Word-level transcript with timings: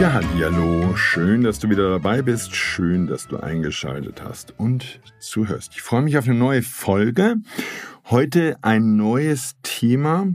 Ja, 0.00 0.12
hallo, 0.12 0.94
schön, 0.94 1.42
dass 1.42 1.58
du 1.58 1.70
wieder 1.70 1.90
dabei 1.90 2.22
bist, 2.22 2.54
schön, 2.54 3.08
dass 3.08 3.26
du 3.26 3.38
eingeschaltet 3.38 4.22
hast 4.22 4.56
und 4.56 5.00
zuhörst. 5.18 5.72
Ich 5.74 5.82
freue 5.82 6.02
mich 6.02 6.16
auf 6.16 6.26
eine 6.26 6.38
neue 6.38 6.62
Folge. 6.62 7.38
Heute 8.04 8.58
ein 8.62 8.94
neues 8.94 9.56
Thema. 9.64 10.28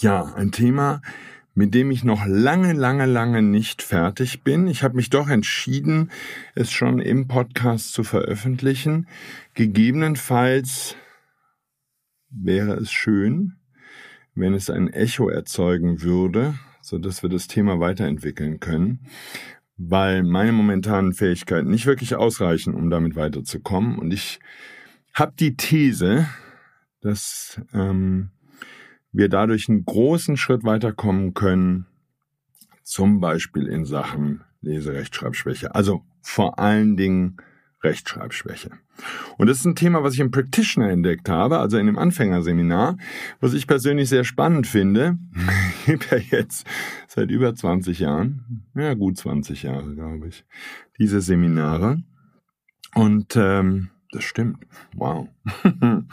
Ja, 0.00 0.34
ein 0.34 0.50
Thema, 0.50 1.00
mit 1.54 1.74
dem 1.74 1.92
ich 1.92 2.02
noch 2.02 2.26
lange, 2.26 2.72
lange, 2.72 3.06
lange 3.06 3.40
nicht 3.40 3.82
fertig 3.82 4.42
bin. 4.42 4.66
Ich 4.66 4.82
habe 4.82 4.96
mich 4.96 5.10
doch 5.10 5.28
entschieden, 5.28 6.10
es 6.56 6.72
schon 6.72 6.98
im 6.98 7.28
Podcast 7.28 7.92
zu 7.92 8.02
veröffentlichen. 8.02 9.06
Gegebenenfalls 9.54 10.96
wäre 12.30 12.74
es 12.74 12.90
schön, 12.90 13.60
wenn 14.34 14.54
es 14.54 14.70
ein 14.70 14.92
Echo 14.92 15.28
erzeugen 15.28 16.02
würde, 16.02 16.58
so 16.86 16.98
dass 16.98 17.22
wir 17.24 17.28
das 17.28 17.48
Thema 17.48 17.80
weiterentwickeln 17.80 18.60
können, 18.60 19.00
weil 19.76 20.22
meine 20.22 20.52
momentanen 20.52 21.12
Fähigkeiten 21.12 21.68
nicht 21.68 21.86
wirklich 21.86 22.14
ausreichen, 22.14 22.74
um 22.74 22.90
damit 22.90 23.16
weiterzukommen. 23.16 23.98
Und 23.98 24.12
ich 24.12 24.38
habe 25.12 25.32
die 25.36 25.56
These, 25.56 26.28
dass 27.00 27.60
ähm, 27.74 28.30
wir 29.10 29.28
dadurch 29.28 29.68
einen 29.68 29.84
großen 29.84 30.36
Schritt 30.36 30.62
weiterkommen 30.62 31.34
können, 31.34 31.86
zum 32.84 33.18
Beispiel 33.18 33.66
in 33.66 33.84
Sachen 33.84 34.44
Leserechtschreibschwäche. 34.60 35.74
Also 35.74 36.04
vor 36.22 36.60
allen 36.60 36.96
Dingen 36.96 37.38
Rechtschreibschwäche. 37.82 38.70
Und 39.38 39.48
das 39.48 39.58
ist 39.58 39.64
ein 39.64 39.74
Thema, 39.74 40.02
was 40.04 40.14
ich 40.14 40.20
im 40.20 40.30
Practitioner 40.30 40.90
entdeckt 40.90 41.28
habe, 41.28 41.58
also 41.58 41.78
in 41.78 41.86
dem 41.86 41.98
Anfängerseminar, 41.98 42.96
was 43.40 43.54
ich 43.54 43.66
persönlich 43.66 44.08
sehr 44.08 44.24
spannend 44.24 44.66
finde. 44.66 45.18
Gebe 45.86 46.04
ja 46.10 46.18
jetzt 46.38 46.66
seit 47.06 47.30
über 47.30 47.54
20 47.54 48.00
Jahren, 48.00 48.66
ja 48.74 48.94
gut 48.94 49.16
20 49.16 49.62
Jahre, 49.62 49.94
glaube 49.94 50.28
ich, 50.28 50.44
diese 50.98 51.20
Seminare. 51.20 52.02
Und 52.94 53.36
ähm, 53.36 53.90
das 54.10 54.24
stimmt. 54.24 54.66
Wow. 54.94 55.28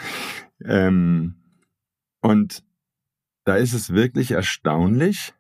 ähm, 0.66 1.36
und 2.22 2.64
da 3.46 3.56
ist 3.56 3.74
es 3.74 3.94
wirklich 3.94 4.32
erstaunlich, 4.32 5.34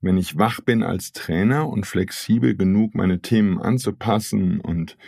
wenn 0.00 0.18
ich 0.18 0.38
wach 0.38 0.60
bin 0.60 0.82
als 0.82 1.12
Trainer 1.12 1.68
und 1.68 1.86
flexibel 1.86 2.56
genug, 2.56 2.94
meine 2.94 3.20
Themen 3.20 3.58
anzupassen 3.58 4.60
und 4.60 4.98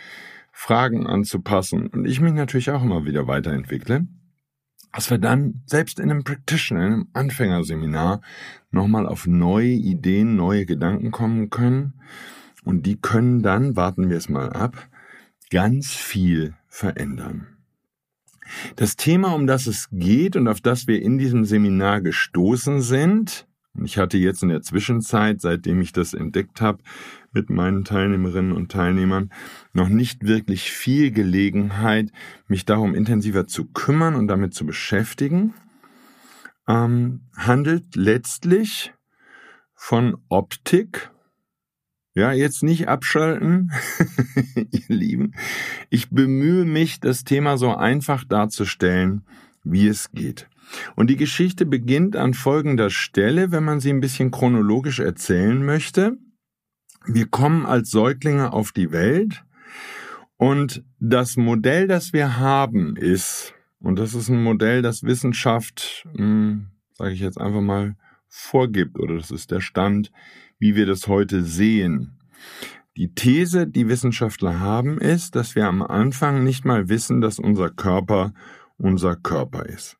Fragen 0.51 1.07
anzupassen 1.07 1.87
und 1.87 2.05
ich 2.05 2.19
mich 2.19 2.33
natürlich 2.33 2.71
auch 2.71 2.83
immer 2.83 3.05
wieder 3.05 3.27
weiterentwickle, 3.27 4.07
dass 4.93 5.09
wir 5.09 5.17
dann 5.17 5.61
selbst 5.65 5.99
in 5.99 6.09
einem 6.09 6.23
Practitioner, 6.23 6.85
in 6.85 6.93
einem 6.93 7.07
Anfängerseminar 7.13 8.21
nochmal 8.71 9.07
auf 9.07 9.27
neue 9.27 9.69
Ideen, 9.69 10.35
neue 10.35 10.65
Gedanken 10.65 11.11
kommen 11.11 11.49
können 11.49 11.93
und 12.63 12.85
die 12.85 12.97
können 12.97 13.41
dann, 13.41 13.75
warten 13.75 14.09
wir 14.09 14.17
es 14.17 14.29
mal 14.29 14.51
ab, 14.51 14.89
ganz 15.49 15.93
viel 15.93 16.53
verändern. 16.67 17.47
Das 18.75 18.95
Thema, 18.95 19.33
um 19.33 19.47
das 19.47 19.67
es 19.67 19.89
geht 19.91 20.35
und 20.35 20.47
auf 20.47 20.61
das 20.61 20.87
wir 20.87 21.01
in 21.01 21.17
diesem 21.17 21.45
Seminar 21.45 22.01
gestoßen 22.01 22.81
sind, 22.81 23.47
ich 23.83 23.97
hatte 23.97 24.17
jetzt 24.17 24.43
in 24.43 24.49
der 24.49 24.61
Zwischenzeit, 24.61 25.41
seitdem 25.41 25.81
ich 25.81 25.91
das 25.91 26.13
entdeckt 26.13 26.61
habe, 26.61 26.83
mit 27.31 27.49
meinen 27.49 27.85
Teilnehmerinnen 27.85 28.51
und 28.51 28.71
Teilnehmern 28.71 29.31
noch 29.73 29.89
nicht 29.89 30.23
wirklich 30.23 30.71
viel 30.71 31.11
Gelegenheit, 31.11 32.11
mich 32.47 32.65
darum 32.65 32.95
intensiver 32.95 33.47
zu 33.47 33.65
kümmern 33.65 34.15
und 34.15 34.27
damit 34.27 34.53
zu 34.53 34.65
beschäftigen, 34.65 35.53
ähm, 36.67 37.21
handelt 37.37 37.95
letztlich 37.95 38.93
von 39.75 40.17
Optik. 40.29 41.11
Ja, 42.15 42.33
jetzt 42.33 42.63
nicht 42.63 42.87
abschalten, 42.87 43.71
ihr 44.55 44.83
Lieben. 44.87 45.33
Ich 45.89 46.09
bemühe 46.09 46.65
mich, 46.65 46.99
das 46.99 47.23
Thema 47.23 47.57
so 47.57 47.75
einfach 47.75 48.23
darzustellen, 48.23 49.23
wie 49.63 49.87
es 49.87 50.11
geht. 50.11 50.49
Und 50.95 51.09
die 51.09 51.15
Geschichte 51.15 51.65
beginnt 51.65 52.15
an 52.15 52.33
folgender 52.33 52.89
Stelle, 52.89 53.51
wenn 53.51 53.63
man 53.63 53.79
sie 53.79 53.89
ein 53.89 54.01
bisschen 54.01 54.31
chronologisch 54.31 54.99
erzählen 54.99 55.63
möchte. 55.65 56.17
Wir 57.05 57.27
kommen 57.27 57.65
als 57.65 57.91
Säuglinge 57.91 58.53
auf 58.53 58.71
die 58.71 58.91
Welt 58.91 59.43
und 60.37 60.83
das 60.99 61.37
Modell, 61.37 61.87
das 61.87 62.13
wir 62.13 62.37
haben, 62.37 62.95
ist, 62.95 63.53
und 63.79 63.97
das 63.97 64.13
ist 64.13 64.29
ein 64.29 64.43
Modell, 64.43 64.81
das 64.81 65.03
Wissenschaft, 65.03 66.07
hm, 66.15 66.67
sage 66.93 67.13
ich 67.13 67.19
jetzt 67.21 67.39
einfach 67.39 67.61
mal, 67.61 67.95
vorgibt, 68.27 68.99
oder 68.99 69.15
das 69.15 69.31
ist 69.31 69.51
der 69.51 69.61
Stand, 69.61 70.11
wie 70.59 70.75
wir 70.75 70.85
das 70.85 71.07
heute 71.07 71.43
sehen. 71.43 72.19
Die 72.97 73.13
These, 73.13 73.65
die 73.65 73.87
Wissenschaftler 73.87 74.59
haben, 74.59 74.99
ist, 74.99 75.35
dass 75.35 75.55
wir 75.55 75.67
am 75.67 75.81
Anfang 75.81 76.43
nicht 76.43 76.65
mal 76.65 76.89
wissen, 76.89 77.21
dass 77.21 77.39
unser 77.39 77.69
Körper 77.69 78.33
unser 78.79 79.15
Körper 79.15 79.65
ist. 79.65 79.98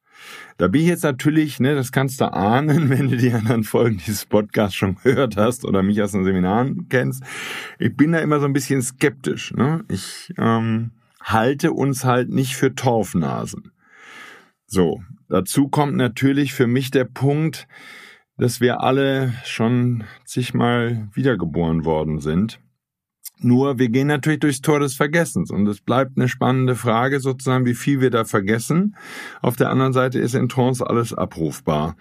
Da 0.57 0.67
bin 0.67 0.81
ich 0.81 0.87
jetzt 0.87 1.03
natürlich, 1.03 1.59
ne, 1.59 1.75
das 1.75 1.91
kannst 1.91 2.19
du 2.21 2.31
ahnen, 2.33 2.89
wenn 2.89 3.09
du 3.09 3.17
die 3.17 3.31
anderen 3.31 3.63
Folgen 3.63 3.97
dieses 3.97 4.25
Podcasts 4.25 4.75
schon 4.75 4.95
gehört 4.95 5.37
hast 5.37 5.65
oder 5.65 5.83
mich 5.83 6.01
aus 6.01 6.11
den 6.11 6.23
Seminaren 6.23 6.87
kennst. 6.89 7.23
Ich 7.77 7.95
bin 7.95 8.11
da 8.11 8.19
immer 8.19 8.39
so 8.39 8.45
ein 8.45 8.53
bisschen 8.53 8.81
skeptisch. 8.81 9.53
Ne? 9.53 9.83
Ich 9.89 10.33
ähm, 10.37 10.91
halte 11.21 11.71
uns 11.71 12.03
halt 12.05 12.29
nicht 12.29 12.55
für 12.55 12.75
Torfnasen. 12.75 13.71
So, 14.67 15.01
dazu 15.29 15.67
kommt 15.67 15.95
natürlich 15.95 16.53
für 16.53 16.67
mich 16.67 16.91
der 16.91 17.05
Punkt, 17.05 17.67
dass 18.37 18.61
wir 18.61 18.81
alle 18.81 19.33
schon 19.43 20.03
zigmal 20.25 21.09
wiedergeboren 21.13 21.85
worden 21.85 22.19
sind. 22.19 22.59
Nur 23.41 23.79
wir 23.79 23.89
gehen 23.89 24.07
natürlich 24.07 24.41
durchs 24.41 24.61
Tor 24.61 24.79
des 24.79 24.95
Vergessens 24.95 25.49
und 25.49 25.65
es 25.67 25.79
bleibt 25.79 26.17
eine 26.17 26.27
spannende 26.27 26.75
Frage 26.75 27.21
sozusagen, 27.21 27.65
wie 27.65 27.73
viel 27.73 28.01
wir 28.01 28.09
da 28.09 28.25
vergessen. 28.25 28.95
Auf 29.41 29.55
der 29.55 29.69
anderen 29.69 29.93
Seite 29.93 30.19
ist 30.19 30.35
in 30.35 30.49
Trance 30.49 30.85
alles 30.85 31.13
abrufbar. 31.13 31.95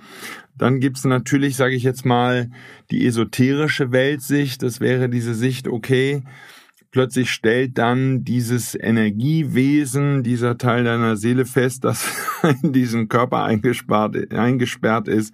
Dann 0.56 0.80
gibt's 0.80 1.04
natürlich, 1.04 1.54
sage 1.56 1.76
ich 1.76 1.84
jetzt 1.84 2.04
mal, 2.04 2.50
die 2.90 3.06
esoterische 3.06 3.92
Weltsicht. 3.92 4.64
Das 4.64 4.80
wäre 4.80 5.08
diese 5.08 5.34
Sicht, 5.34 5.68
okay, 5.68 6.24
plötzlich 6.90 7.30
stellt 7.30 7.78
dann 7.78 8.24
dieses 8.24 8.74
Energiewesen, 8.74 10.24
dieser 10.24 10.58
Teil 10.58 10.82
deiner 10.82 11.16
Seele 11.16 11.46
fest, 11.46 11.84
das 11.84 12.04
in 12.62 12.72
diesen 12.72 13.08
Körper 13.08 13.44
eingesperrt 13.44 15.06
ist 15.06 15.32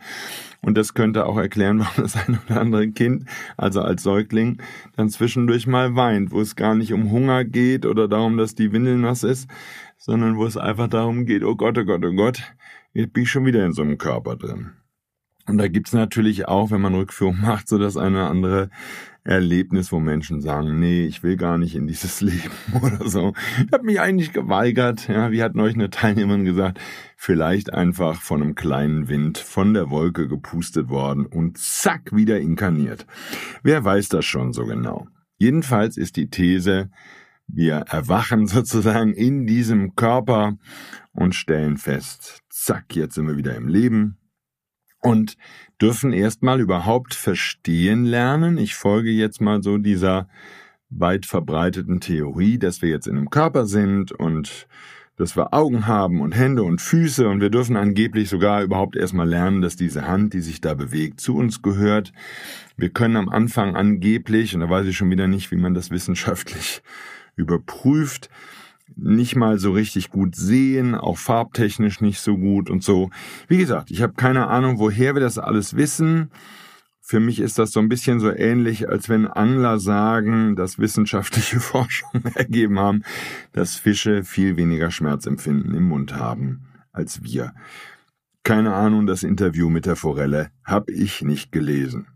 und 0.64 0.76
das 0.76 0.94
könnte 0.94 1.26
auch 1.26 1.36
erklären, 1.36 1.78
warum 1.80 2.02
das 2.02 2.16
ein 2.16 2.38
oder 2.44 2.60
andere 2.60 2.90
Kind, 2.90 3.24
also 3.56 3.80
als 3.80 4.02
Säugling, 4.02 4.58
dann 4.96 5.08
zwischendurch 5.08 5.66
mal 5.66 5.94
weint, 5.94 6.32
wo 6.32 6.40
es 6.40 6.56
gar 6.56 6.74
nicht 6.74 6.92
um 6.92 7.10
Hunger 7.10 7.44
geht 7.44 7.86
oder 7.86 8.08
darum, 8.08 8.36
dass 8.36 8.54
die 8.54 8.72
Windel 8.72 8.96
nass 8.96 9.22
ist, 9.22 9.48
sondern 9.98 10.36
wo 10.36 10.46
es 10.46 10.56
einfach 10.56 10.88
darum 10.88 11.26
geht, 11.26 11.44
oh 11.44 11.56
Gott, 11.56 11.78
oh 11.78 11.84
Gott, 11.84 12.04
oh 12.04 12.12
Gott, 12.12 12.42
jetzt 12.92 13.12
bin 13.12 13.24
ich 13.24 13.30
schon 13.30 13.46
wieder 13.46 13.64
in 13.64 13.72
so 13.72 13.82
einem 13.82 13.98
Körper 13.98 14.36
drin. 14.36 14.72
Und 15.46 15.58
da 15.58 15.68
gibt's 15.68 15.92
natürlich 15.92 16.48
auch, 16.48 16.70
wenn 16.70 16.80
man 16.80 16.94
Rückführung 16.94 17.40
macht, 17.42 17.68
so 17.68 17.78
das 17.78 17.96
eine 17.96 18.16
oder 18.16 18.30
andere 18.30 18.70
Erlebnis, 19.24 19.90
wo 19.90 20.00
Menschen 20.00 20.42
sagen, 20.42 20.78
nee, 20.78 21.06
ich 21.06 21.22
will 21.22 21.36
gar 21.36 21.56
nicht 21.56 21.74
in 21.74 21.86
dieses 21.86 22.20
Leben 22.20 22.52
oder 22.80 23.08
so. 23.08 23.32
Ich 23.64 23.72
habe 23.72 23.84
mich 23.84 24.00
eigentlich 24.00 24.32
geweigert. 24.32 25.08
Ja, 25.08 25.30
wie 25.32 25.42
hat 25.42 25.54
neulich 25.54 25.76
eine 25.76 25.90
Teilnehmerin 25.90 26.44
gesagt, 26.44 26.78
vielleicht 27.16 27.72
einfach 27.72 28.20
von 28.20 28.42
einem 28.42 28.54
kleinen 28.54 29.08
Wind 29.08 29.38
von 29.38 29.72
der 29.72 29.88
Wolke 29.90 30.28
gepustet 30.28 30.88
worden 30.88 31.24
und 31.24 31.56
zack, 31.58 32.14
wieder 32.14 32.38
inkarniert. 32.38 33.06
Wer 33.62 33.82
weiß 33.82 34.10
das 34.10 34.26
schon 34.26 34.52
so 34.52 34.66
genau? 34.66 35.08
Jedenfalls 35.38 35.96
ist 35.96 36.16
die 36.16 36.28
These, 36.28 36.90
Wir 37.46 37.76
erwachen 37.88 38.46
sozusagen 38.46 39.14
in 39.14 39.46
diesem 39.46 39.94
Körper 39.96 40.58
und 41.12 41.34
stellen 41.34 41.78
fest, 41.78 42.42
zack, 42.50 42.94
jetzt 42.94 43.14
sind 43.14 43.26
wir 43.26 43.36
wieder 43.36 43.54
im 43.54 43.68
Leben 43.68 44.18
und 45.04 45.36
dürfen 45.80 46.12
erstmal 46.12 46.60
überhaupt 46.60 47.14
verstehen 47.14 48.04
lernen. 48.04 48.56
Ich 48.56 48.74
folge 48.74 49.10
jetzt 49.10 49.40
mal 49.40 49.62
so 49.62 49.76
dieser 49.76 50.28
weit 50.88 51.26
verbreiteten 51.26 52.00
Theorie, 52.00 52.58
dass 52.58 52.80
wir 52.80 52.88
jetzt 52.88 53.06
in 53.06 53.18
einem 53.18 53.30
Körper 53.30 53.66
sind 53.66 54.12
und 54.12 54.66
dass 55.16 55.36
wir 55.36 55.52
Augen 55.52 55.86
haben 55.86 56.20
und 56.20 56.32
Hände 56.32 56.62
und 56.62 56.80
Füße 56.80 57.28
und 57.28 57.40
wir 57.40 57.50
dürfen 57.50 57.76
angeblich 57.76 58.30
sogar 58.30 58.62
überhaupt 58.62 58.96
erstmal 58.96 59.28
lernen, 59.28 59.60
dass 59.60 59.76
diese 59.76 60.08
Hand, 60.08 60.32
die 60.32 60.40
sich 60.40 60.60
da 60.60 60.74
bewegt, 60.74 61.20
zu 61.20 61.36
uns 61.36 61.60
gehört. 61.60 62.12
Wir 62.76 62.88
können 62.88 63.16
am 63.16 63.28
Anfang 63.28 63.76
angeblich, 63.76 64.54
und 64.54 64.60
da 64.60 64.70
weiß 64.70 64.86
ich 64.86 64.96
schon 64.96 65.10
wieder 65.10 65.28
nicht, 65.28 65.50
wie 65.52 65.56
man 65.56 65.74
das 65.74 65.90
wissenschaftlich 65.90 66.82
überprüft, 67.36 68.30
nicht 68.96 69.36
mal 69.36 69.58
so 69.58 69.72
richtig 69.72 70.10
gut 70.10 70.36
sehen, 70.36 70.94
auch 70.94 71.18
farbtechnisch 71.18 72.00
nicht 72.00 72.20
so 72.20 72.36
gut 72.36 72.70
und 72.70 72.82
so. 72.82 73.10
Wie 73.48 73.58
gesagt, 73.58 73.90
ich 73.90 74.02
habe 74.02 74.14
keine 74.14 74.46
Ahnung, 74.48 74.78
woher 74.78 75.14
wir 75.14 75.20
das 75.20 75.38
alles 75.38 75.76
wissen. 75.76 76.30
Für 77.00 77.20
mich 77.20 77.40
ist 77.40 77.58
das 77.58 77.72
so 77.72 77.80
ein 77.80 77.90
bisschen 77.90 78.18
so 78.18 78.30
ähnlich, 78.30 78.88
als 78.88 79.10
wenn 79.10 79.26
Angler 79.26 79.78
sagen, 79.78 80.56
dass 80.56 80.78
wissenschaftliche 80.78 81.60
Forschungen 81.60 82.24
ergeben 82.34 82.78
haben, 82.78 83.02
dass 83.52 83.76
Fische 83.76 84.24
viel 84.24 84.56
weniger 84.56 84.90
Schmerzempfinden 84.90 85.74
im 85.74 85.84
Mund 85.84 86.14
haben 86.14 86.66
als 86.92 87.22
wir. 87.22 87.52
Keine 88.42 88.74
Ahnung, 88.74 89.06
das 89.06 89.22
Interview 89.22 89.68
mit 89.68 89.86
der 89.86 89.96
Forelle 89.96 90.50
habe 90.64 90.92
ich 90.92 91.22
nicht 91.22 91.50
gelesen. 91.52 92.06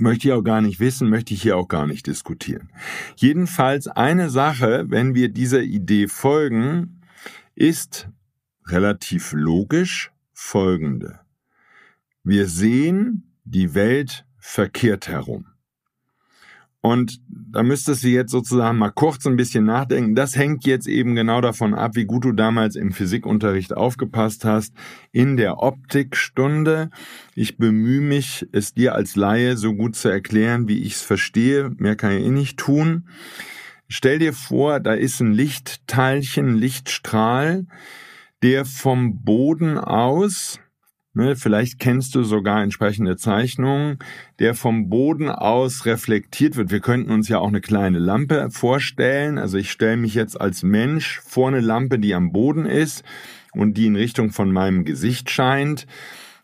Möchte 0.00 0.28
ich 0.28 0.34
auch 0.34 0.42
gar 0.42 0.60
nicht 0.60 0.80
wissen, 0.80 1.08
möchte 1.08 1.34
ich 1.34 1.42
hier 1.42 1.56
auch 1.56 1.68
gar 1.68 1.86
nicht 1.86 2.06
diskutieren. 2.06 2.70
Jedenfalls 3.16 3.86
eine 3.86 4.30
Sache, 4.30 4.86
wenn 4.88 5.14
wir 5.14 5.28
dieser 5.28 5.62
Idee 5.62 6.08
folgen, 6.08 7.02
ist 7.54 8.08
relativ 8.66 9.32
logisch 9.32 10.10
folgende. 10.32 11.20
Wir 12.24 12.46
sehen 12.46 13.34
die 13.44 13.74
Welt 13.74 14.24
verkehrt 14.38 15.08
herum. 15.08 15.49
Und 16.82 17.20
da 17.28 17.62
müsstest 17.62 18.04
du 18.04 18.08
jetzt 18.08 18.30
sozusagen 18.30 18.78
mal 18.78 18.90
kurz 18.90 19.26
ein 19.26 19.36
bisschen 19.36 19.64
nachdenken. 19.64 20.14
Das 20.14 20.34
hängt 20.34 20.64
jetzt 20.64 20.86
eben 20.86 21.14
genau 21.14 21.42
davon 21.42 21.74
ab, 21.74 21.94
wie 21.94 22.06
gut 22.06 22.24
du 22.24 22.32
damals 22.32 22.74
im 22.74 22.92
Physikunterricht 22.92 23.76
aufgepasst 23.76 24.46
hast. 24.46 24.72
In 25.12 25.36
der 25.36 25.58
Optikstunde. 25.58 26.90
Ich 27.34 27.58
bemühe 27.58 28.00
mich, 28.00 28.46
es 28.52 28.72
dir 28.72 28.94
als 28.94 29.14
Laie 29.14 29.58
so 29.58 29.74
gut 29.74 29.94
zu 29.94 30.08
erklären, 30.08 30.68
wie 30.68 30.82
ich 30.82 30.94
es 30.94 31.02
verstehe. 31.02 31.70
Mehr 31.76 31.96
kann 31.96 32.12
ich 32.12 32.24
eh 32.24 32.30
nicht 32.30 32.58
tun. 32.58 33.08
Stell 33.88 34.18
dir 34.18 34.32
vor, 34.32 34.80
da 34.80 34.94
ist 34.94 35.20
ein 35.20 35.32
Lichtteilchen, 35.32 36.54
Lichtstrahl, 36.54 37.66
der 38.42 38.64
vom 38.64 39.22
Boden 39.22 39.76
aus 39.76 40.60
Ne, 41.12 41.34
vielleicht 41.34 41.80
kennst 41.80 42.14
du 42.14 42.22
sogar 42.22 42.62
entsprechende 42.62 43.16
Zeichnungen, 43.16 43.98
der 44.38 44.54
vom 44.54 44.88
Boden 44.88 45.28
aus 45.28 45.84
reflektiert 45.84 46.54
wird. 46.54 46.70
Wir 46.70 46.78
könnten 46.78 47.10
uns 47.10 47.28
ja 47.28 47.40
auch 47.40 47.48
eine 47.48 47.60
kleine 47.60 47.98
Lampe 47.98 48.48
vorstellen. 48.52 49.36
Also 49.36 49.58
ich 49.58 49.72
stelle 49.72 49.96
mich 49.96 50.14
jetzt 50.14 50.40
als 50.40 50.62
Mensch 50.62 51.20
vor 51.24 51.48
eine 51.48 51.60
Lampe, 51.60 51.98
die 51.98 52.14
am 52.14 52.30
Boden 52.30 52.64
ist 52.64 53.02
und 53.52 53.74
die 53.74 53.86
in 53.86 53.96
Richtung 53.96 54.30
von 54.30 54.52
meinem 54.52 54.84
Gesicht 54.84 55.30
scheint. 55.30 55.88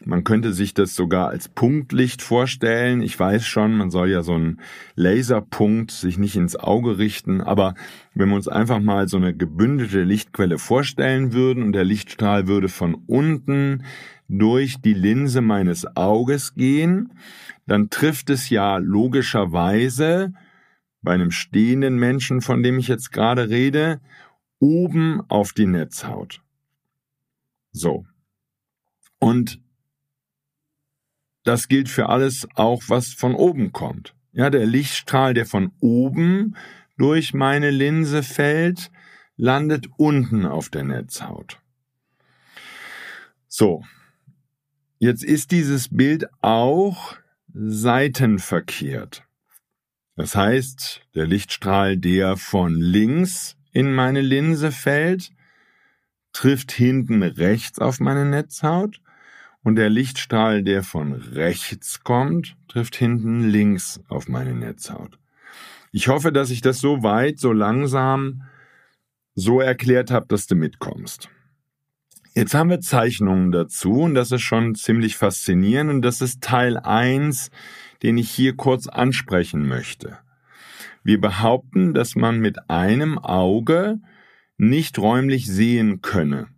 Man 0.04 0.24
könnte 0.24 0.52
sich 0.52 0.74
das 0.74 0.94
sogar 0.94 1.28
als 1.28 1.48
Punktlicht 1.48 2.20
vorstellen. 2.20 3.02
Ich 3.02 3.18
weiß 3.18 3.46
schon, 3.46 3.76
man 3.76 3.90
soll 3.90 4.10
ja 4.10 4.22
so 4.22 4.34
einen 4.34 4.60
Laserpunkt 4.94 5.90
sich 5.90 6.18
nicht 6.18 6.36
ins 6.36 6.56
Auge 6.56 6.98
richten, 6.98 7.40
aber 7.40 7.74
wenn 8.14 8.28
wir 8.28 8.36
uns 8.36 8.48
einfach 8.48 8.80
mal 8.80 9.08
so 9.08 9.16
eine 9.16 9.34
gebündelte 9.34 10.02
Lichtquelle 10.02 10.58
vorstellen 10.58 11.32
würden 11.32 11.62
und 11.62 11.72
der 11.72 11.84
Lichtstrahl 11.84 12.46
würde 12.46 12.68
von 12.68 12.94
unten 13.06 13.84
durch 14.28 14.80
die 14.80 14.94
Linse 14.94 15.40
meines 15.40 15.86
Auges 15.96 16.54
gehen, 16.54 17.12
dann 17.66 17.90
trifft 17.90 18.30
es 18.30 18.50
ja 18.50 18.78
logischerweise 18.78 20.32
bei 21.02 21.14
einem 21.14 21.30
stehenden 21.30 21.96
Menschen, 21.98 22.40
von 22.40 22.62
dem 22.62 22.78
ich 22.78 22.88
jetzt 22.88 23.12
gerade 23.12 23.48
rede, 23.48 24.00
oben 24.58 25.20
auf 25.28 25.52
die 25.52 25.66
Netzhaut. 25.66 26.40
So. 27.72 28.06
Und 29.18 29.60
das 31.44 31.68
gilt 31.68 31.88
für 31.88 32.08
alles 32.08 32.48
auch, 32.56 32.82
was 32.88 33.12
von 33.12 33.34
oben 33.34 33.72
kommt. 33.72 34.14
Ja, 34.32 34.50
der 34.50 34.66
Lichtstrahl, 34.66 35.32
der 35.32 35.46
von 35.46 35.72
oben 35.80 36.56
durch 36.98 37.34
meine 37.34 37.70
Linse 37.70 38.22
fällt, 38.22 38.90
landet 39.36 39.86
unten 39.96 40.44
auf 40.44 40.70
der 40.70 40.84
Netzhaut. 40.84 41.60
So, 43.46 43.84
Jetzt 44.98 45.24
ist 45.24 45.50
dieses 45.50 45.90
Bild 45.90 46.26
auch 46.40 47.16
seitenverkehrt. 47.52 49.24
Das 50.16 50.34
heißt, 50.34 51.02
der 51.14 51.26
Lichtstrahl, 51.26 51.98
der 51.98 52.38
von 52.38 52.74
links 52.74 53.56
in 53.72 53.92
meine 53.92 54.22
Linse 54.22 54.72
fällt, 54.72 55.32
trifft 56.32 56.72
hinten 56.72 57.22
rechts 57.22 57.78
auf 57.78 58.00
meine 58.00 58.24
Netzhaut 58.24 59.02
und 59.62 59.76
der 59.76 59.90
Lichtstrahl, 59.90 60.62
der 60.62 60.82
von 60.82 61.12
rechts 61.12 62.02
kommt, 62.02 62.56
trifft 62.68 62.96
hinten 62.96 63.40
links 63.40 64.00
auf 64.08 64.28
meine 64.28 64.54
Netzhaut. 64.54 65.18
Ich 65.92 66.08
hoffe, 66.08 66.32
dass 66.32 66.48
ich 66.48 66.62
das 66.62 66.78
so 66.78 67.02
weit, 67.02 67.38
so 67.38 67.52
langsam 67.52 68.44
so 69.34 69.60
erklärt 69.60 70.10
habe, 70.10 70.26
dass 70.28 70.46
du 70.46 70.54
mitkommst. 70.54 71.28
Jetzt 72.36 72.52
haben 72.52 72.68
wir 72.68 72.80
Zeichnungen 72.80 73.50
dazu 73.50 74.02
und 74.02 74.14
das 74.14 74.30
ist 74.30 74.42
schon 74.42 74.74
ziemlich 74.74 75.16
faszinierend 75.16 75.90
und 75.90 76.02
das 76.02 76.20
ist 76.20 76.42
Teil 76.42 76.76
1, 76.76 77.50
den 78.02 78.18
ich 78.18 78.30
hier 78.30 78.54
kurz 78.54 78.88
ansprechen 78.88 79.66
möchte. 79.66 80.18
Wir 81.02 81.18
behaupten, 81.18 81.94
dass 81.94 82.14
man 82.14 82.38
mit 82.38 82.68
einem 82.68 83.18
Auge 83.18 84.00
nicht 84.58 84.98
räumlich 84.98 85.46
sehen 85.46 86.02
könne. 86.02 86.48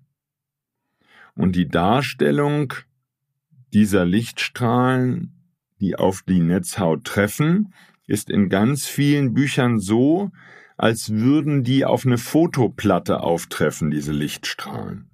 Und 1.36 1.54
die 1.54 1.68
Darstellung 1.68 2.74
dieser 3.72 4.04
Lichtstrahlen, 4.04 5.54
die 5.80 5.94
auf 5.94 6.22
die 6.22 6.40
Netzhaut 6.40 7.04
treffen, 7.04 7.72
ist 8.08 8.30
in 8.30 8.48
ganz 8.48 8.88
vielen 8.88 9.32
Büchern 9.32 9.78
so, 9.78 10.32
als 10.76 11.10
würden 11.10 11.62
die 11.62 11.84
auf 11.84 12.04
eine 12.04 12.18
Fotoplatte 12.18 13.20
auftreffen, 13.20 13.92
diese 13.92 14.10
Lichtstrahlen. 14.10 15.08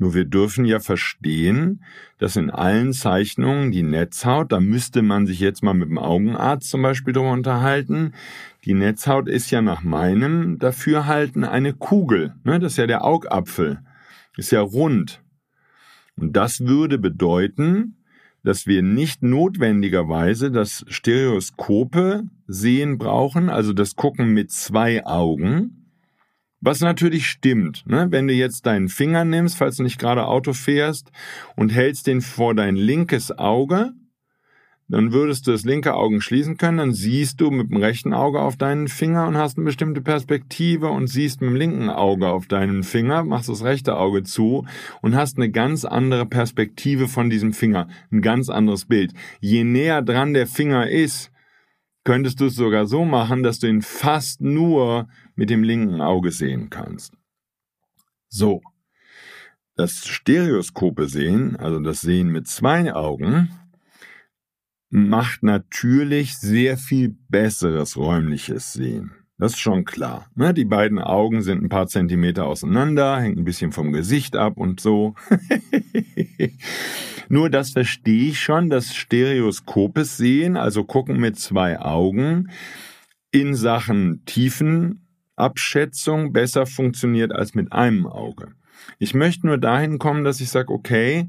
Nur 0.00 0.14
wir 0.14 0.24
dürfen 0.24 0.64
ja 0.64 0.78
verstehen, 0.78 1.82
dass 2.18 2.36
in 2.36 2.50
allen 2.50 2.92
Zeichnungen 2.92 3.72
die 3.72 3.82
Netzhaut, 3.82 4.52
da 4.52 4.60
müsste 4.60 5.02
man 5.02 5.26
sich 5.26 5.40
jetzt 5.40 5.64
mal 5.64 5.74
mit 5.74 5.88
dem 5.88 5.98
Augenarzt 5.98 6.70
zum 6.70 6.82
Beispiel 6.82 7.12
darüber 7.12 7.32
unterhalten, 7.32 8.14
die 8.64 8.74
Netzhaut 8.74 9.28
ist 9.28 9.50
ja 9.50 9.60
nach 9.60 9.82
meinem 9.82 10.60
Dafürhalten 10.60 11.42
eine 11.42 11.72
Kugel, 11.72 12.34
ne? 12.44 12.60
das 12.60 12.72
ist 12.72 12.78
ja 12.78 12.86
der 12.86 13.04
Augapfel, 13.04 13.80
ist 14.36 14.52
ja 14.52 14.60
rund. 14.60 15.20
Und 16.16 16.36
das 16.36 16.60
würde 16.60 16.98
bedeuten, 16.98 17.96
dass 18.44 18.66
wir 18.66 18.82
nicht 18.82 19.22
notwendigerweise 19.22 20.52
das 20.52 20.84
Stereoskope 20.88 22.22
sehen 22.46 22.98
brauchen, 22.98 23.50
also 23.50 23.72
das 23.72 23.96
Gucken 23.96 24.32
mit 24.32 24.52
zwei 24.52 25.04
Augen, 25.04 25.87
was 26.60 26.80
natürlich 26.80 27.26
stimmt, 27.26 27.84
ne? 27.86 28.08
wenn 28.10 28.26
du 28.26 28.34
jetzt 28.34 28.66
deinen 28.66 28.88
Finger 28.88 29.24
nimmst, 29.24 29.56
falls 29.56 29.76
du 29.76 29.82
nicht 29.82 29.98
gerade 29.98 30.26
Auto 30.26 30.52
fährst, 30.52 31.10
und 31.56 31.70
hältst 31.70 32.06
den 32.06 32.20
vor 32.20 32.54
dein 32.54 32.76
linkes 32.76 33.36
Auge, 33.38 33.92
dann 34.90 35.12
würdest 35.12 35.46
du 35.46 35.52
das 35.52 35.64
linke 35.64 35.94
Auge 35.94 36.20
schließen 36.20 36.56
können, 36.56 36.78
dann 36.78 36.92
siehst 36.92 37.40
du 37.40 37.50
mit 37.50 37.70
dem 37.70 37.76
rechten 37.76 38.14
Auge 38.14 38.40
auf 38.40 38.56
deinen 38.56 38.88
Finger 38.88 39.26
und 39.26 39.36
hast 39.36 39.58
eine 39.58 39.66
bestimmte 39.66 40.00
Perspektive 40.00 40.88
und 40.88 41.08
siehst 41.08 41.42
mit 41.42 41.50
dem 41.50 41.56
linken 41.56 41.90
Auge 41.90 42.28
auf 42.28 42.46
deinen 42.46 42.82
Finger, 42.82 43.22
machst 43.22 43.50
das 43.50 43.62
rechte 43.62 43.98
Auge 43.98 44.22
zu 44.22 44.66
und 45.02 45.14
hast 45.14 45.36
eine 45.36 45.50
ganz 45.50 45.84
andere 45.84 46.24
Perspektive 46.24 47.06
von 47.06 47.28
diesem 47.28 47.52
Finger, 47.52 47.88
ein 48.10 48.22
ganz 48.22 48.48
anderes 48.48 48.86
Bild. 48.86 49.12
Je 49.40 49.62
näher 49.62 50.00
dran 50.00 50.32
der 50.32 50.46
Finger 50.46 50.88
ist, 50.88 51.30
könntest 52.08 52.40
du 52.40 52.46
es 52.46 52.54
sogar 52.54 52.86
so 52.86 53.04
machen, 53.04 53.42
dass 53.42 53.58
du 53.58 53.66
ihn 53.66 53.82
fast 53.82 54.40
nur 54.40 55.10
mit 55.34 55.50
dem 55.50 55.62
linken 55.62 56.00
Auge 56.00 56.32
sehen 56.32 56.70
kannst. 56.70 57.12
So. 58.30 58.62
Das 59.74 60.06
stereoskope 60.06 61.06
Sehen, 61.06 61.56
also 61.56 61.78
das 61.80 62.00
Sehen 62.00 62.30
mit 62.30 62.48
zwei 62.48 62.94
Augen, 62.94 63.50
macht 64.88 65.42
natürlich 65.42 66.38
sehr 66.38 66.78
viel 66.78 67.14
besseres 67.28 67.98
räumliches 67.98 68.72
Sehen. 68.72 69.12
Das 69.38 69.52
ist 69.52 69.60
schon 69.60 69.84
klar. 69.84 70.26
Ne? 70.34 70.52
Die 70.52 70.64
beiden 70.64 70.98
Augen 70.98 71.42
sind 71.42 71.62
ein 71.62 71.68
paar 71.68 71.86
Zentimeter 71.86 72.46
auseinander, 72.46 73.20
hängt 73.20 73.38
ein 73.38 73.44
bisschen 73.44 73.70
vom 73.70 73.92
Gesicht 73.92 74.34
ab 74.34 74.56
und 74.56 74.80
so. 74.80 75.14
Nur 77.28 77.48
das 77.48 77.70
verstehe 77.70 78.30
ich 78.30 78.40
schon, 78.40 78.68
das 78.68 78.94
stereoskopes 78.94 80.16
Sehen, 80.16 80.56
also 80.56 80.82
gucken 80.84 81.20
mit 81.20 81.38
zwei 81.38 81.78
Augen 81.78 82.50
in 83.30 83.54
Sachen 83.54 84.24
Tiefen 84.24 85.04
Abschätzung 85.36 86.32
besser 86.32 86.66
funktioniert 86.66 87.32
als 87.32 87.54
mit 87.54 87.72
einem 87.72 88.06
Auge. 88.06 88.54
Ich 88.98 89.14
möchte 89.14 89.46
nur 89.46 89.58
dahin 89.58 89.98
kommen, 89.98 90.24
dass 90.24 90.40
ich 90.40 90.50
sage, 90.50 90.72
okay, 90.72 91.28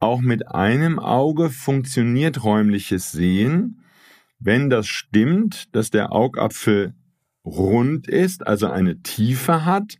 auch 0.00 0.20
mit 0.20 0.48
einem 0.48 0.98
Auge 0.98 1.50
funktioniert 1.50 2.42
räumliches 2.42 3.12
Sehen, 3.12 3.84
wenn 4.38 4.70
das 4.70 4.86
stimmt, 4.86 5.74
dass 5.74 5.90
der 5.90 6.12
Augapfel 6.12 6.94
rund 7.48 8.08
ist, 8.08 8.46
also 8.46 8.68
eine 8.68 9.02
Tiefe 9.02 9.64
hat, 9.64 9.98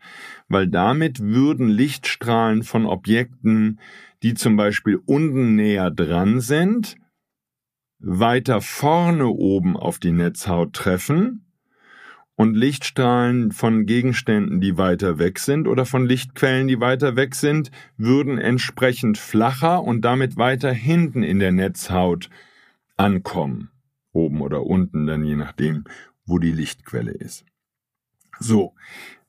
weil 0.49 0.69
damit 0.69 1.21
würden 1.21 1.69
Lichtstrahlen 1.69 2.62
von 2.62 2.87
Objekten, 2.87 3.81
die 4.23 4.35
zum 4.35 4.57
Beispiel 4.57 5.00
unten 5.07 5.57
näher 5.57 5.90
dran 5.90 6.40
sind, 6.40 6.97
weiter 7.99 8.61
vorne 8.61 9.26
oben 9.26 9.76
auf 9.76 9.99
die 9.99 10.12
Netzhaut 10.12 10.73
treffen 10.73 11.45
und 12.37 12.55
Lichtstrahlen 12.55 13.50
von 13.50 13.85
Gegenständen, 13.85 14.61
die 14.61 14.78
weiter 14.78 15.19
weg 15.19 15.40
sind 15.40 15.67
oder 15.67 15.85
von 15.85 16.07
Lichtquellen, 16.07 16.69
die 16.69 16.81
weiter 16.81 17.17
weg 17.17 17.35
sind, 17.35 17.73
würden 17.97 18.38
entsprechend 18.38 19.19
flacher 19.19 19.83
und 19.83 20.02
damit 20.02 20.37
weiter 20.37 20.73
hinten 20.73 21.25
in 21.25 21.40
der 21.40 21.50
Netzhaut 21.50 22.31
ankommen. 22.97 23.71
Oben 24.12 24.40
oder 24.40 24.64
unten, 24.64 25.07
dann 25.07 25.25
je 25.25 25.35
nachdem, 25.35 25.85
wo 26.29 26.39
die 26.39 26.53
Lichtquelle 26.53 27.13
ist. 27.13 27.45
So, 28.39 28.75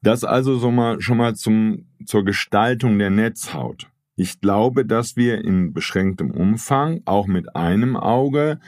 das 0.02 0.24
also 0.24 0.58
so 0.58 0.72
mal, 0.72 1.02
schon 1.02 1.18
mal 1.18 1.36
zum, 1.36 1.88
zur 2.06 2.24
Gestaltung 2.24 3.00
der 3.00 3.10
Netzhaut. 3.10 3.90
Ich 4.16 4.42
glaube, 4.42 4.86
dass 4.86 5.16
wir 5.16 5.44
in 5.44 5.74
beschränktem 5.74 6.32
Umfang, 6.32 7.02
auch 7.06 7.26
mit 7.28 7.56
einem 7.56 7.96
Auge, 7.96 8.60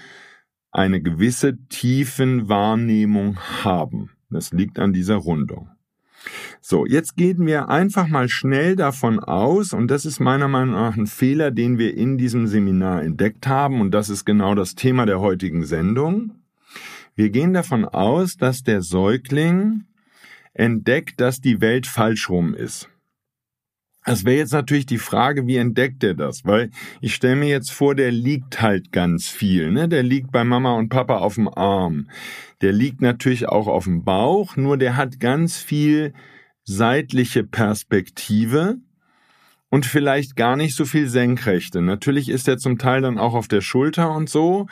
eine 0.72 1.02
gewisse 1.02 1.58
Tiefenwahrnehmung 1.68 3.38
haben. 3.64 4.12
Das 4.30 4.54
liegt 4.54 4.80
an 4.80 4.94
dieser 4.94 5.16
Rundung. 5.16 5.70
So, 6.62 6.86
jetzt 6.86 7.18
gehen 7.18 7.46
wir 7.46 7.70
einfach 7.70 8.08
mal 8.08 8.30
schnell 8.30 8.76
davon 8.76 9.20
aus, 9.20 9.74
und 9.74 9.90
das 9.90 10.06
ist 10.06 10.20
meiner 10.20 10.48
Meinung 10.48 10.76
nach 10.76 10.96
ein 10.96 11.08
Fehler, 11.08 11.52
den 11.52 11.78
wir 11.78 11.98
in 11.98 12.18
diesem 12.18 12.48
Seminar 12.48 13.04
entdeckt 13.04 13.48
haben, 13.48 13.82
und 13.82 13.92
das 13.92 14.10
ist 14.10 14.24
genau 14.26 14.56
das 14.56 14.76
Thema 14.76 15.06
der 15.06 15.20
heutigen 15.20 15.66
Sendung. 15.66 16.41
Wir 17.22 17.30
gehen 17.30 17.54
davon 17.54 17.86
aus, 17.86 18.36
dass 18.36 18.64
der 18.64 18.82
Säugling 18.82 19.84
entdeckt, 20.56 21.22
dass 21.22 21.40
die 21.40 21.62
Welt 21.62 21.86
falsch 21.86 22.32
rum 22.32 22.56
ist. 22.56 22.90
Das 24.06 24.26
wäre 24.26 24.38
jetzt 24.38 24.54
natürlich 24.54 24.88
die 24.88 24.98
Frage, 24.98 25.46
wie 25.46 25.58
entdeckt 25.58 26.04
er 26.04 26.16
das? 26.16 26.46
Weil 26.46 26.72
ich 27.00 27.14
stelle 27.14 27.36
mir 27.36 27.50
jetzt 27.50 27.72
vor, 27.72 27.94
der 27.94 28.12
liegt 28.12 28.60
halt 28.60 28.92
ganz 28.92 29.28
viel. 29.28 29.70
Ne? 29.70 29.88
Der 29.88 30.02
liegt 30.02 30.32
bei 30.32 30.44
Mama 30.44 30.74
und 30.74 30.90
Papa 30.90 31.20
auf 31.20 31.36
dem 31.36 31.48
Arm. 31.48 32.10
Der 32.62 32.72
liegt 32.72 33.02
natürlich 33.02 33.48
auch 33.48 33.68
auf 33.68 33.84
dem 33.84 34.04
Bauch, 34.04 34.56
nur 34.56 34.80
der 34.80 34.98
hat 34.98 35.20
ganz 35.20 35.58
viel 35.58 36.14
seitliche 36.64 37.44
Perspektive 37.44 38.78
und 39.70 39.86
vielleicht 39.86 40.36
gar 40.36 40.56
nicht 40.56 40.76
so 40.76 40.86
viel 40.86 41.08
Senkrechte. 41.08 41.84
Natürlich 41.84 42.30
ist 42.30 42.48
er 42.48 42.58
zum 42.58 42.80
Teil 42.80 43.02
dann 43.02 43.20
auch 43.20 43.36
auf 43.36 43.48
der 43.48 43.62
Schulter 43.62 44.10
und 44.10 44.28
so. 44.28 44.66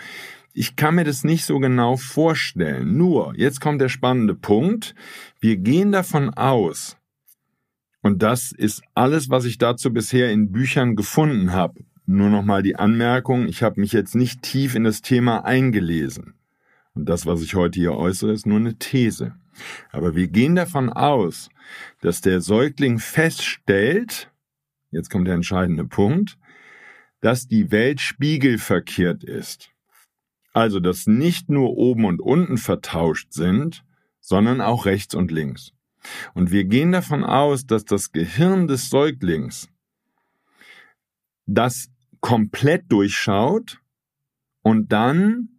Ich 0.53 0.75
kann 0.75 0.95
mir 0.95 1.03
das 1.03 1.23
nicht 1.23 1.45
so 1.45 1.59
genau 1.59 1.95
vorstellen. 1.97 2.97
Nur, 2.97 3.33
jetzt 3.37 3.61
kommt 3.61 3.81
der 3.81 3.89
spannende 3.89 4.35
Punkt. 4.35 4.95
Wir 5.39 5.57
gehen 5.57 5.91
davon 5.91 6.29
aus, 6.31 6.99
und 8.01 8.23
das 8.23 8.51
ist 8.51 8.81
alles, 8.95 9.29
was 9.29 9.45
ich 9.45 9.57
dazu 9.57 9.91
bisher 9.91 10.31
in 10.31 10.51
Büchern 10.51 10.95
gefunden 10.95 11.51
habe. 11.51 11.83
Nur 12.05 12.29
nochmal 12.29 12.63
die 12.63 12.75
Anmerkung, 12.75 13.47
ich 13.47 13.61
habe 13.61 13.79
mich 13.79 13.91
jetzt 13.91 14.15
nicht 14.15 14.41
tief 14.41 14.75
in 14.75 14.83
das 14.83 15.01
Thema 15.01 15.45
eingelesen. 15.45 16.33
Und 16.95 17.07
das, 17.07 17.25
was 17.25 17.41
ich 17.41 17.55
heute 17.55 17.79
hier 17.79 17.93
äußere, 17.93 18.31
ist 18.31 18.47
nur 18.47 18.57
eine 18.57 18.75
These. 18.75 19.35
Aber 19.91 20.15
wir 20.15 20.27
gehen 20.27 20.55
davon 20.55 20.89
aus, 20.89 21.49
dass 22.01 22.21
der 22.21 22.41
Säugling 22.41 22.99
feststellt, 22.99 24.31
jetzt 24.91 25.09
kommt 25.09 25.27
der 25.27 25.35
entscheidende 25.35 25.85
Punkt, 25.85 26.37
dass 27.21 27.47
die 27.47 27.69
Welt 27.69 27.99
spiegelverkehrt 27.99 29.23
ist. 29.23 29.69
Also, 30.53 30.79
dass 30.79 31.07
nicht 31.07 31.49
nur 31.49 31.77
oben 31.77 32.05
und 32.05 32.21
unten 32.21 32.57
vertauscht 32.57 33.33
sind, 33.33 33.83
sondern 34.19 34.61
auch 34.61 34.85
rechts 34.85 35.15
und 35.15 35.31
links. 35.31 35.71
Und 36.33 36.51
wir 36.51 36.65
gehen 36.65 36.91
davon 36.91 37.23
aus, 37.23 37.65
dass 37.65 37.85
das 37.85 38.11
Gehirn 38.11 38.67
des 38.67 38.89
Säuglings 38.89 39.69
das 41.45 41.89
komplett 42.19 42.91
durchschaut 42.91 43.79
und 44.61 44.91
dann 44.91 45.49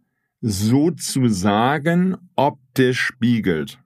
sozusagen 0.41 2.17
optisch 2.35 3.01
spiegelt. 3.01 3.79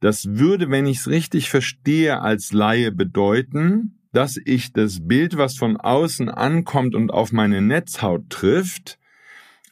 Das 0.00 0.26
würde, 0.26 0.70
wenn 0.70 0.86
ich 0.86 0.98
es 0.98 1.08
richtig 1.08 1.50
verstehe, 1.50 2.20
als 2.20 2.52
Laie 2.52 2.92
bedeuten, 2.92 3.98
dass 4.12 4.38
ich 4.42 4.72
das 4.72 5.06
Bild, 5.06 5.36
was 5.36 5.56
von 5.56 5.76
außen 5.76 6.28
ankommt 6.28 6.94
und 6.94 7.10
auf 7.12 7.32
meine 7.32 7.60
Netzhaut 7.60 8.30
trifft, 8.30 8.98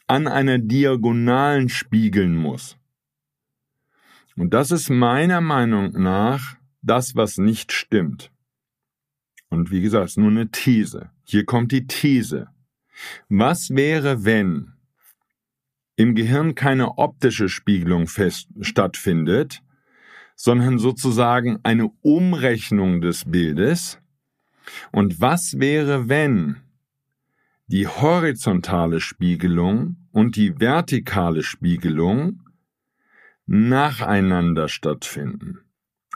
an 0.07 0.27
einer 0.27 0.57
Diagonalen 0.57 1.69
spiegeln 1.69 2.35
muss. 2.35 2.77
Und 4.35 4.53
das 4.53 4.71
ist 4.71 4.89
meiner 4.89 5.41
Meinung 5.41 5.91
nach 5.91 6.55
das, 6.81 7.15
was 7.15 7.37
nicht 7.37 7.71
stimmt. 7.71 8.31
Und 9.49 9.71
wie 9.71 9.81
gesagt, 9.81 10.17
nur 10.17 10.29
eine 10.29 10.49
These. 10.49 11.09
Hier 11.23 11.45
kommt 11.45 11.71
die 11.71 11.87
These. 11.87 12.47
Was 13.29 13.69
wäre, 13.71 14.25
wenn 14.25 14.73
im 15.95 16.15
Gehirn 16.15 16.55
keine 16.55 16.97
optische 16.97 17.49
Spiegelung 17.49 18.07
fest 18.07 18.47
stattfindet, 18.61 19.61
sondern 20.35 20.77
sozusagen 20.77 21.59
eine 21.63 21.89
Umrechnung 22.01 23.01
des 23.01 23.25
Bildes? 23.25 23.99
Und 24.91 25.19
was 25.19 25.59
wäre, 25.59 26.09
wenn 26.09 26.57
die 27.67 27.87
horizontale 27.87 28.99
Spiegelung 29.01 29.97
und 30.11 30.35
die 30.35 30.59
vertikale 30.59 31.43
Spiegelung 31.43 32.43
nacheinander 33.45 34.69
stattfinden. 34.69 35.59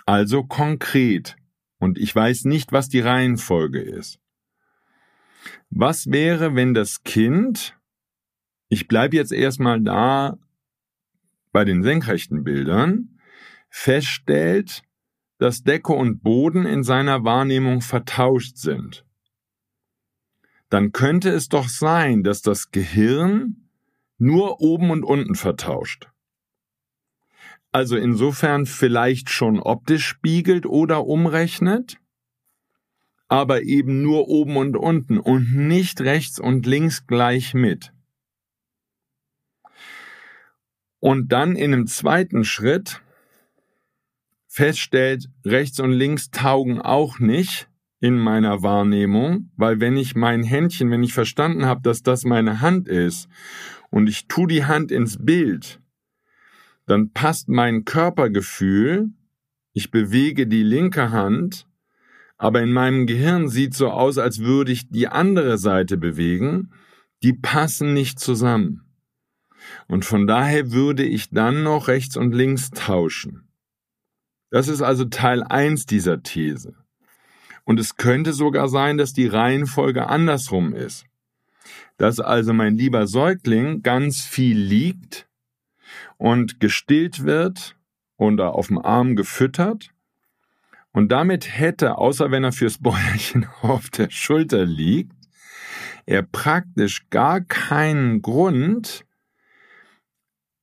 Also 0.05 0.43
konkret. 0.43 1.36
Und 1.77 1.98
ich 1.98 2.15
weiß 2.15 2.46
nicht, 2.46 2.72
was 2.72 2.89
die 2.89 3.00
Reihenfolge 3.00 3.81
ist. 3.81 4.20
Was 5.70 6.08
wäre, 6.08 6.55
wenn 6.55 6.74
das 6.74 7.03
Kind, 7.03 7.77
ich 8.70 8.88
bleibe 8.88 9.15
jetzt 9.15 9.31
erstmal 9.31 9.81
da 9.81 10.38
bei 11.51 11.65
den 11.65 11.84
senkrechten 11.84 12.43
Bildern, 12.43 13.20
feststellt, 13.70 14.84
dass 15.38 15.63
Decke 15.63 15.93
und 15.93 16.22
Boden 16.22 16.65
in 16.65 16.84
seiner 16.84 17.24
Wahrnehmung 17.24 17.81
vertauscht 17.81 18.58
sind. 18.58 19.05
Dann 20.71 20.93
könnte 20.93 21.29
es 21.29 21.49
doch 21.49 21.67
sein, 21.67 22.23
dass 22.23 22.41
das 22.41 22.71
Gehirn 22.71 23.67
nur 24.17 24.61
oben 24.61 24.89
und 24.89 25.03
unten 25.03 25.35
vertauscht. 25.35 26.09
Also 27.73 27.97
insofern 27.97 28.65
vielleicht 28.65 29.29
schon 29.29 29.59
optisch 29.59 30.05
spiegelt 30.05 30.65
oder 30.65 31.05
umrechnet, 31.05 31.97
aber 33.27 33.63
eben 33.63 34.01
nur 34.01 34.29
oben 34.29 34.55
und 34.55 34.77
unten 34.77 35.19
und 35.19 35.53
nicht 35.53 35.99
rechts 35.99 36.39
und 36.39 36.65
links 36.65 37.05
gleich 37.05 37.53
mit. 37.53 37.91
Und 40.99 41.33
dann 41.33 41.57
in 41.57 41.73
einem 41.73 41.87
zweiten 41.87 42.45
Schritt 42.45 43.01
feststellt, 44.47 45.29
rechts 45.43 45.81
und 45.81 45.91
links 45.91 46.31
taugen 46.31 46.81
auch 46.81 47.19
nicht 47.19 47.70
in 48.01 48.17
meiner 48.17 48.63
Wahrnehmung, 48.63 49.51
weil 49.55 49.79
wenn 49.79 49.96
ich 49.96 50.15
mein 50.15 50.43
Händchen, 50.43 50.89
wenn 50.89 51.03
ich 51.03 51.13
verstanden 51.13 51.65
habe, 51.65 51.81
dass 51.84 52.01
das 52.01 52.25
meine 52.25 52.60
Hand 52.60 52.88
ist 52.88 53.29
und 53.91 54.10
ich 54.10 54.27
tu 54.27 54.48
die 54.48 54.65
Hand 54.65 54.91
ins 54.91 55.24
Bild, 55.24 55.79
dann 56.88 57.12
passt 57.12 57.48
mein 57.48 57.86
Körpergefühl, 57.86 59.12
ich 59.74 59.91
bewege 59.91 60.48
die 60.48 60.63
linke 60.63 61.12
Hand, 61.12 61.67
aber 62.38 62.63
in 62.63 62.74
meinem 62.74 63.05
Gehirn 63.05 63.50
sieht 63.50 63.75
so 63.75 63.91
aus, 63.91 64.17
als 64.17 64.39
würde 64.39 64.72
ich 64.72 64.89
die 64.89 65.08
andere 65.08 65.60
Seite 65.60 65.96
bewegen, 65.96 66.72
die 67.22 67.34
passen 67.34 67.93
nicht 67.93 68.20
zusammen. 68.20 68.81
Und 69.88 70.05
von 70.05 70.25
daher 70.25 70.72
würde 70.72 71.03
ich 71.03 71.29
dann 71.29 71.62
noch 71.62 71.88
rechts 71.88 72.17
und 72.17 72.34
links 72.34 72.72
tauschen. 72.72 73.48
Das 74.50 74.67
ist 74.67 74.81
also 74.81 75.05
Teil 75.05 75.43
1 75.43 75.86
dieser 75.86 76.24
These. 76.24 76.80
Und 77.63 77.80
es 77.80 77.96
könnte 77.96 78.34
sogar 78.34 78.68
sein, 78.68 78.98
dass 78.98 79.13
die 79.13 79.27
Reihenfolge 79.27 80.08
andersrum 80.08 80.74
ist. 80.74 81.06
Dass 81.98 82.20
also 82.20 82.53
mein 82.53 82.75
lieber 82.75 83.08
Säugling 83.08 83.82
ganz 83.84 84.22
viel 84.22 84.58
liegt 84.58 85.27
und 86.18 86.60
gestillt 86.60 87.24
wird 87.24 87.77
oder 88.18 88.56
auf 88.56 88.68
dem 88.68 88.80
Arm 88.80 89.15
gefüttert. 89.15 89.89
Und 90.91 91.12
damit 91.12 91.58
hätte, 91.58 91.98
außer 91.98 92.32
wenn 92.32 92.44
er 92.44 92.51
fürs 92.51 92.80
Bäuerchen 92.80 93.48
auf 93.62 93.89
der 93.89 94.10
Schulter 94.10 94.65
liegt, 94.65 95.13
er 96.06 96.24
praktisch 96.24 97.10
gar 97.10 97.41
keinen 97.41 98.22
Grund, 98.22 99.06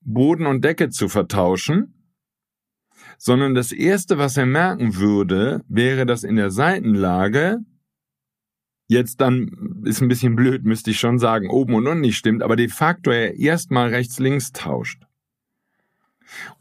Boden 0.00 0.46
und 0.46 0.64
Decke 0.64 0.90
zu 0.90 1.08
vertauschen, 1.08 1.97
sondern 3.18 3.54
das 3.54 3.72
Erste, 3.72 4.16
was 4.16 4.36
er 4.36 4.46
merken 4.46 4.96
würde, 4.96 5.62
wäre, 5.68 6.06
dass 6.06 6.24
in 6.24 6.36
der 6.36 6.50
Seitenlage 6.50 7.58
jetzt 8.86 9.20
dann 9.20 9.82
ist 9.84 10.00
ein 10.00 10.08
bisschen 10.08 10.34
blöd, 10.34 10.64
müsste 10.64 10.92
ich 10.92 10.98
schon 10.98 11.18
sagen, 11.18 11.50
oben 11.50 11.74
und 11.74 11.86
unten 11.86 12.00
nicht 12.00 12.16
stimmt, 12.16 12.42
aber 12.42 12.56
de 12.56 12.68
facto 12.68 13.10
er 13.10 13.34
erstmal 13.34 13.88
rechts-links 13.88 14.52
tauscht. 14.52 15.02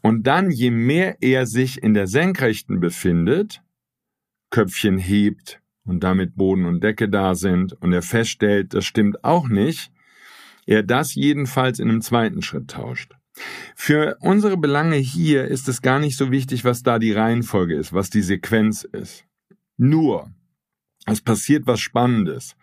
Und 0.02 0.26
dann, 0.26 0.50
je 0.50 0.70
mehr 0.70 1.16
er 1.22 1.46
sich 1.46 1.82
in 1.82 1.94
der 1.94 2.06
Senkrechten 2.06 2.80
befindet, 2.80 3.62
Köpfchen 4.50 4.98
hebt 4.98 5.60
und 5.84 6.02
damit 6.04 6.36
Boden 6.36 6.66
und 6.66 6.82
Decke 6.82 7.08
da 7.08 7.34
sind 7.34 7.72
und 7.74 7.92
er 7.92 8.02
feststellt, 8.02 8.74
das 8.74 8.84
stimmt 8.84 9.24
auch 9.24 9.48
nicht, 9.48 9.92
er 10.66 10.82
das 10.82 11.14
jedenfalls 11.14 11.78
in 11.78 11.88
einem 11.88 12.02
zweiten 12.02 12.42
Schritt 12.42 12.70
tauscht. 12.70 13.17
Für 13.74 14.16
unsere 14.20 14.56
Belange 14.56 14.96
hier 14.96 15.46
ist 15.46 15.68
es 15.68 15.82
gar 15.82 15.98
nicht 15.98 16.16
so 16.16 16.30
wichtig, 16.30 16.64
was 16.64 16.82
da 16.82 16.98
die 16.98 17.12
Reihenfolge 17.12 17.74
ist, 17.74 17.92
was 17.92 18.10
die 18.10 18.22
Sequenz 18.22 18.84
ist. 18.84 19.24
Nur, 19.76 20.30
es 21.06 21.20
passiert 21.20 21.66
was 21.66 21.80
Spannendes. 21.80 22.56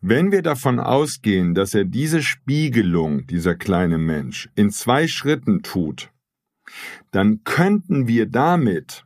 Wenn 0.00 0.32
wir 0.32 0.42
davon 0.42 0.80
ausgehen, 0.80 1.54
dass 1.54 1.74
er 1.74 1.84
diese 1.84 2.22
Spiegelung, 2.22 3.26
dieser 3.26 3.54
kleine 3.54 3.98
Mensch, 3.98 4.48
in 4.54 4.70
zwei 4.70 5.08
Schritten 5.08 5.62
tut, 5.62 6.10
dann 7.10 7.44
könnten 7.44 8.08
wir 8.08 8.26
damit 8.26 9.04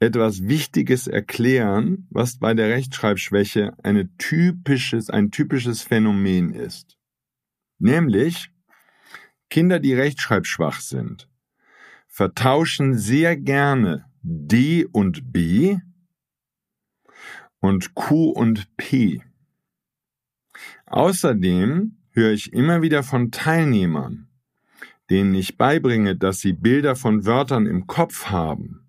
etwas 0.00 0.42
Wichtiges 0.42 1.06
erklären, 1.06 2.08
was 2.10 2.38
bei 2.38 2.54
der 2.54 2.68
Rechtschreibschwäche 2.68 3.74
eine 3.82 4.14
typisches, 4.16 5.08
ein 5.08 5.30
typisches 5.30 5.82
Phänomen 5.82 6.52
ist. 6.52 6.98
Nämlich, 7.78 8.50
Kinder, 9.54 9.78
die 9.78 9.94
rechtschreibschwach 9.94 10.80
sind, 10.80 11.28
vertauschen 12.08 12.98
sehr 12.98 13.36
gerne 13.36 14.04
D 14.20 14.84
und 14.84 15.32
B 15.32 15.78
und 17.60 17.94
Q 17.94 18.30
und 18.30 18.76
P. 18.76 19.22
Außerdem 20.86 21.98
höre 22.10 22.32
ich 22.32 22.52
immer 22.52 22.82
wieder 22.82 23.04
von 23.04 23.30
Teilnehmern, 23.30 24.26
denen 25.08 25.36
ich 25.36 25.56
beibringe, 25.56 26.16
dass 26.16 26.40
sie 26.40 26.52
Bilder 26.52 26.96
von 26.96 27.24
Wörtern 27.24 27.66
im 27.66 27.86
Kopf 27.86 28.30
haben. 28.30 28.88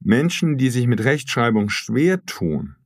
Menschen, 0.00 0.56
die 0.56 0.70
sich 0.70 0.86
mit 0.86 1.04
Rechtschreibung 1.04 1.68
schwer 1.68 2.24
tun, 2.24 2.76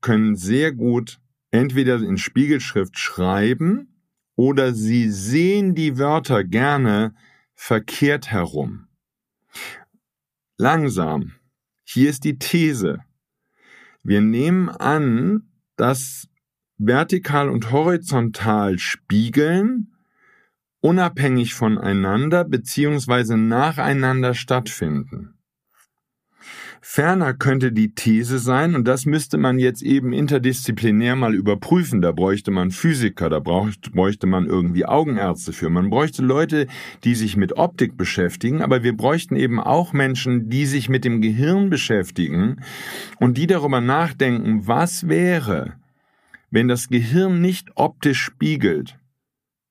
können 0.00 0.36
sehr 0.36 0.70
gut 0.70 1.18
entweder 1.50 1.96
in 1.96 2.16
Spiegelschrift 2.16 2.96
schreiben 2.96 3.88
oder 4.36 4.74
sie 4.74 5.10
sehen 5.10 5.74
die 5.74 5.98
Wörter 5.98 6.44
gerne 6.44 7.14
verkehrt 7.54 8.30
herum. 8.30 8.86
Langsam. 10.58 11.32
Hier 11.84 12.10
ist 12.10 12.24
die 12.24 12.38
These. 12.38 13.00
Wir 14.02 14.20
nehmen 14.20 14.68
an, 14.68 15.48
dass 15.76 16.28
vertikal 16.78 17.48
und 17.48 17.70
horizontal 17.72 18.78
spiegeln 18.78 19.92
unabhängig 20.80 21.54
voneinander 21.54 22.44
beziehungsweise 22.44 23.36
nacheinander 23.36 24.34
stattfinden. 24.34 25.35
Ferner 26.88 27.34
könnte 27.34 27.72
die 27.72 27.94
These 27.94 28.38
sein, 28.38 28.76
und 28.76 28.86
das 28.86 29.06
müsste 29.06 29.38
man 29.38 29.58
jetzt 29.58 29.82
eben 29.82 30.12
interdisziplinär 30.12 31.16
mal 31.16 31.34
überprüfen, 31.34 32.00
da 32.00 32.12
bräuchte 32.12 32.52
man 32.52 32.70
Physiker, 32.70 33.28
da 33.28 33.40
bräuchte 33.40 34.26
man 34.28 34.46
irgendwie 34.46 34.86
Augenärzte 34.86 35.52
für, 35.52 35.68
man 35.68 35.90
bräuchte 35.90 36.22
Leute, 36.22 36.68
die 37.02 37.16
sich 37.16 37.36
mit 37.36 37.58
Optik 37.58 37.96
beschäftigen, 37.98 38.62
aber 38.62 38.84
wir 38.84 38.96
bräuchten 38.96 39.34
eben 39.34 39.58
auch 39.58 39.92
Menschen, 39.92 40.48
die 40.48 40.64
sich 40.64 40.88
mit 40.88 41.04
dem 41.04 41.20
Gehirn 41.20 41.70
beschäftigen 41.70 42.62
und 43.18 43.36
die 43.36 43.48
darüber 43.48 43.80
nachdenken, 43.80 44.66
was 44.68 45.08
wäre, 45.08 45.74
wenn 46.50 46.68
das 46.68 46.88
Gehirn 46.88 47.40
nicht 47.42 47.68
optisch 47.74 48.22
spiegelt, 48.22 48.96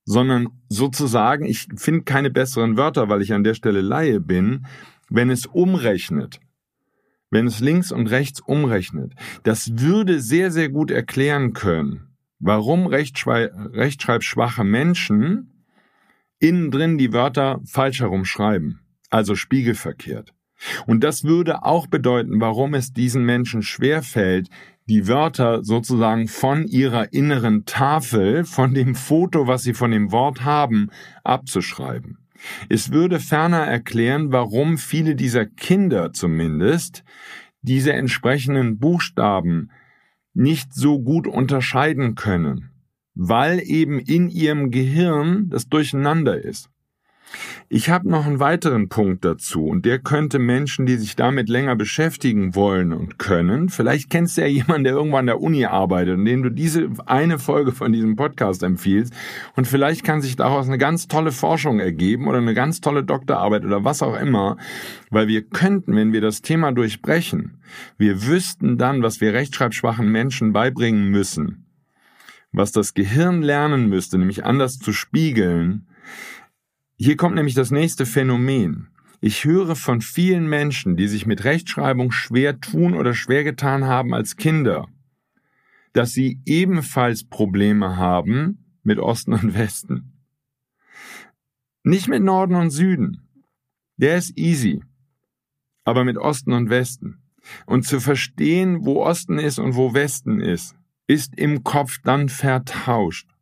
sondern 0.04 0.48
sozusagen, 0.68 1.46
ich 1.46 1.66
finde 1.76 2.02
keine 2.02 2.30
besseren 2.30 2.76
Wörter, 2.76 3.08
weil 3.08 3.22
ich 3.22 3.32
an 3.32 3.42
der 3.42 3.54
Stelle 3.54 3.80
Laie 3.80 4.20
bin, 4.20 4.66
wenn 5.08 5.30
es 5.30 5.46
umrechnet 5.46 6.40
wenn 7.30 7.46
es 7.46 7.60
links 7.60 7.92
und 7.92 8.08
rechts 8.08 8.40
umrechnet, 8.40 9.12
das 9.42 9.78
würde 9.78 10.20
sehr, 10.20 10.50
sehr 10.50 10.68
gut 10.68 10.90
erklären 10.90 11.52
können, 11.52 12.16
warum 12.38 12.86
rechtschreibschwache 12.86 14.64
Menschen 14.64 15.52
innen 16.38 16.70
drin 16.70 16.98
die 16.98 17.12
Wörter 17.12 17.60
falsch 17.64 18.00
herumschreiben, 18.00 18.80
also 19.10 19.34
spiegelverkehrt. 19.34 20.32
Und 20.86 21.04
das 21.04 21.24
würde 21.24 21.64
auch 21.64 21.86
bedeuten, 21.86 22.40
warum 22.40 22.74
es 22.74 22.92
diesen 22.92 23.24
Menschen 23.24 23.62
schwerfällt, 23.62 24.48
die 24.88 25.08
Wörter 25.08 25.64
sozusagen 25.64 26.28
von 26.28 26.66
ihrer 26.66 27.12
inneren 27.12 27.64
Tafel, 27.64 28.44
von 28.44 28.72
dem 28.72 28.94
Foto, 28.94 29.46
was 29.46 29.62
sie 29.64 29.74
von 29.74 29.90
dem 29.90 30.12
Wort 30.12 30.44
haben, 30.44 30.90
abzuschreiben. 31.24 32.25
Es 32.68 32.92
würde 32.92 33.20
ferner 33.20 33.64
erklären, 33.64 34.32
warum 34.32 34.78
viele 34.78 35.14
dieser 35.14 35.46
Kinder 35.46 36.12
zumindest 36.12 37.04
diese 37.62 37.92
entsprechenden 37.92 38.78
Buchstaben 38.78 39.70
nicht 40.34 40.74
so 40.74 41.00
gut 41.00 41.26
unterscheiden 41.26 42.14
können, 42.14 42.70
weil 43.14 43.60
eben 43.64 43.98
in 43.98 44.28
ihrem 44.28 44.70
Gehirn 44.70 45.48
das 45.48 45.68
Durcheinander 45.68 46.40
ist. 46.40 46.68
Ich 47.68 47.90
habe 47.90 48.08
noch 48.08 48.26
einen 48.26 48.38
weiteren 48.38 48.88
Punkt 48.88 49.24
dazu 49.24 49.66
und 49.66 49.84
der 49.84 49.98
könnte 49.98 50.38
Menschen, 50.38 50.86
die 50.86 50.96
sich 50.96 51.16
damit 51.16 51.48
länger 51.48 51.74
beschäftigen 51.74 52.54
wollen 52.54 52.92
und 52.92 53.18
können, 53.18 53.68
vielleicht 53.68 54.08
kennst 54.10 54.36
du 54.36 54.42
ja 54.42 54.46
jemanden, 54.46 54.84
der 54.84 54.92
irgendwann 54.94 55.20
an 55.20 55.26
der 55.26 55.40
Uni 55.40 55.64
arbeitet 55.64 56.16
und 56.16 56.24
dem 56.24 56.42
du 56.42 56.50
diese 56.50 56.88
eine 57.06 57.38
Folge 57.38 57.72
von 57.72 57.92
diesem 57.92 58.14
Podcast 58.14 58.62
empfiehlst 58.62 59.12
und 59.56 59.66
vielleicht 59.66 60.04
kann 60.04 60.22
sich 60.22 60.36
daraus 60.36 60.68
eine 60.68 60.78
ganz 60.78 61.08
tolle 61.08 61.32
Forschung 61.32 61.80
ergeben 61.80 62.28
oder 62.28 62.38
eine 62.38 62.54
ganz 62.54 62.80
tolle 62.80 63.02
Doktorarbeit 63.02 63.64
oder 63.64 63.84
was 63.84 64.02
auch 64.02 64.18
immer, 64.18 64.56
weil 65.10 65.26
wir 65.26 65.42
könnten, 65.42 65.96
wenn 65.96 66.12
wir 66.12 66.20
das 66.20 66.42
Thema 66.42 66.72
durchbrechen, 66.72 67.58
wir 67.98 68.26
wüssten 68.26 68.78
dann, 68.78 69.02
was 69.02 69.20
wir 69.20 69.34
rechtschreibschwachen 69.34 70.10
Menschen 70.10 70.52
beibringen 70.52 71.08
müssen, 71.08 71.66
was 72.52 72.70
das 72.70 72.94
Gehirn 72.94 73.42
lernen 73.42 73.88
müsste, 73.88 74.18
nämlich 74.18 74.44
anders 74.44 74.78
zu 74.78 74.92
spiegeln, 74.92 75.86
hier 76.98 77.16
kommt 77.16 77.34
nämlich 77.34 77.54
das 77.54 77.70
nächste 77.70 78.06
Phänomen. 78.06 78.88
Ich 79.20 79.44
höre 79.44 79.76
von 79.76 80.00
vielen 80.00 80.48
Menschen, 80.48 80.96
die 80.96 81.08
sich 81.08 81.26
mit 81.26 81.44
Rechtschreibung 81.44 82.10
schwer 82.10 82.60
tun 82.60 82.94
oder 82.94 83.12
schwer 83.12 83.44
getan 83.44 83.84
haben 83.84 84.14
als 84.14 84.36
Kinder, 84.36 84.88
dass 85.92 86.12
sie 86.12 86.40
ebenfalls 86.46 87.24
Probleme 87.24 87.96
haben 87.96 88.78
mit 88.82 88.98
Osten 88.98 89.34
und 89.34 89.54
Westen. 89.54 90.12
Nicht 91.82 92.08
mit 92.08 92.22
Norden 92.22 92.54
und 92.54 92.70
Süden. 92.70 93.28
Der 93.98 94.16
ist 94.16 94.36
easy. 94.38 94.82
Aber 95.84 96.02
mit 96.04 96.16
Osten 96.16 96.52
und 96.52 96.70
Westen. 96.70 97.18
Und 97.66 97.86
zu 97.86 98.00
verstehen, 98.00 98.84
wo 98.86 99.04
Osten 99.04 99.38
ist 99.38 99.58
und 99.58 99.76
wo 99.76 99.92
Westen 99.92 100.40
ist, 100.40 100.74
ist 101.06 101.38
im 101.38 101.62
Kopf 101.62 101.98
dann 102.02 102.28
vertauscht 102.28 103.35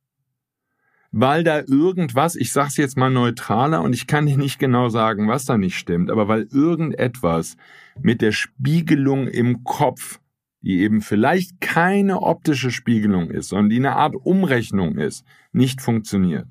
weil 1.17 1.45
da 1.45 1.61
irgendwas, 1.61 2.35
ich 2.35 2.51
sag's 2.51 2.77
jetzt 2.77 2.97
mal 2.97 3.09
neutraler 3.09 3.83
und 3.83 3.93
ich 3.93 4.09
kann 4.09 4.27
dir 4.27 4.37
nicht 4.37 4.59
genau 4.59 4.89
sagen, 4.89 5.29
was 5.29 5.45
da 5.45 5.57
nicht 5.57 5.79
stimmt, 5.79 6.11
aber 6.11 6.27
weil 6.27 6.49
irgendetwas 6.51 7.57
mit 8.01 8.21
der 8.21 8.33
Spiegelung 8.33 9.29
im 9.29 9.63
Kopf, 9.63 10.19
die 10.63 10.81
eben 10.81 11.03
vielleicht 11.03 11.61
keine 11.61 12.21
optische 12.21 12.73
Spiegelung 12.73 13.31
ist, 13.31 13.51
sondern 13.51 13.71
die 13.71 13.77
eine 13.77 13.95
Art 13.95 14.17
Umrechnung 14.17 14.99
ist, 14.99 15.25
nicht 15.53 15.81
funktioniert. 15.81 16.49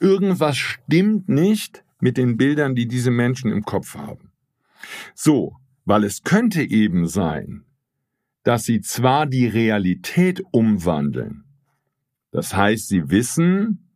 Irgendwas 0.00 0.56
stimmt 0.56 1.28
nicht 1.28 1.84
mit 2.00 2.16
den 2.16 2.38
Bildern, 2.38 2.74
die 2.74 2.88
diese 2.88 3.10
Menschen 3.10 3.52
im 3.52 3.64
Kopf 3.64 3.96
haben. 3.96 4.30
So, 5.14 5.56
weil 5.84 6.04
es 6.04 6.22
könnte 6.22 6.62
eben 6.62 7.06
sein, 7.06 7.64
dass 8.44 8.64
sie 8.64 8.80
zwar 8.80 9.26
die 9.26 9.46
Realität 9.46 10.42
umwandeln, 10.52 11.44
das 12.30 12.54
heißt, 12.54 12.88
sie 12.88 13.10
wissen, 13.10 13.90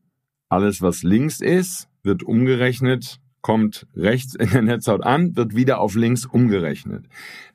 alles 0.48 0.82
was 0.82 1.02
links 1.02 1.40
ist, 1.40 1.88
wird 2.02 2.22
umgerechnet, 2.22 3.20
kommt 3.40 3.86
rechts 3.96 4.34
in 4.34 4.50
der 4.50 4.62
Netzhaut 4.62 5.02
an, 5.02 5.36
wird 5.36 5.54
wieder 5.54 5.80
auf 5.80 5.94
links 5.94 6.24
umgerechnet. 6.24 7.06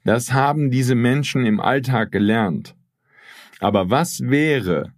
Das 0.03 0.33
haben 0.33 0.69
diese 0.69 0.95
Menschen 0.95 1.45
im 1.45 1.59
Alltag 1.59 2.11
gelernt. 2.11 2.75
Aber 3.59 3.89
was 3.89 4.21
wäre, 4.21 4.93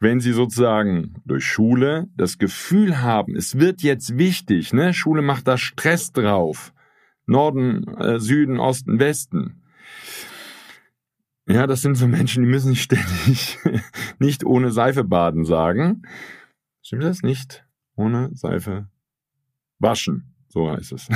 wenn 0.00 0.18
sie 0.18 0.32
sozusagen 0.32 1.14
durch 1.24 1.44
Schule 1.44 2.08
das 2.16 2.38
Gefühl 2.38 3.02
haben, 3.02 3.36
es 3.36 3.58
wird 3.58 3.82
jetzt 3.82 4.18
wichtig, 4.18 4.72
ne? 4.72 4.92
Schule 4.92 5.22
macht 5.22 5.46
da 5.46 5.56
Stress 5.56 6.12
drauf. 6.12 6.72
Norden, 7.26 7.86
äh, 7.98 8.18
Süden, 8.18 8.58
Osten, 8.58 8.98
Westen. 8.98 9.61
Ja, 11.48 11.66
das 11.66 11.82
sind 11.82 11.96
so 11.96 12.06
Menschen, 12.06 12.44
die 12.44 12.50
müssen 12.50 12.76
ständig 12.76 13.58
nicht 14.18 14.44
ohne 14.44 14.70
Seife 14.70 15.04
baden 15.04 15.44
sagen. 15.44 16.02
Stimmt 16.82 17.02
das 17.02 17.22
nicht? 17.22 17.64
Ohne 17.96 18.30
Seife 18.34 18.88
waschen. 19.78 20.34
so 20.48 20.70
heißt 20.70 20.92
es. 20.92 21.08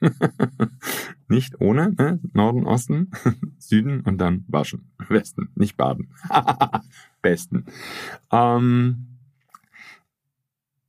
nicht 1.28 1.60
ohne, 1.60 1.92
ne? 1.92 2.20
Norden, 2.32 2.66
Osten, 2.66 3.10
Süden 3.58 4.00
und 4.00 4.18
dann 4.18 4.44
waschen. 4.48 4.92
Westen, 5.08 5.50
nicht 5.54 5.76
baden. 5.76 6.12
Besten. 7.22 7.66
Ähm, 8.32 9.11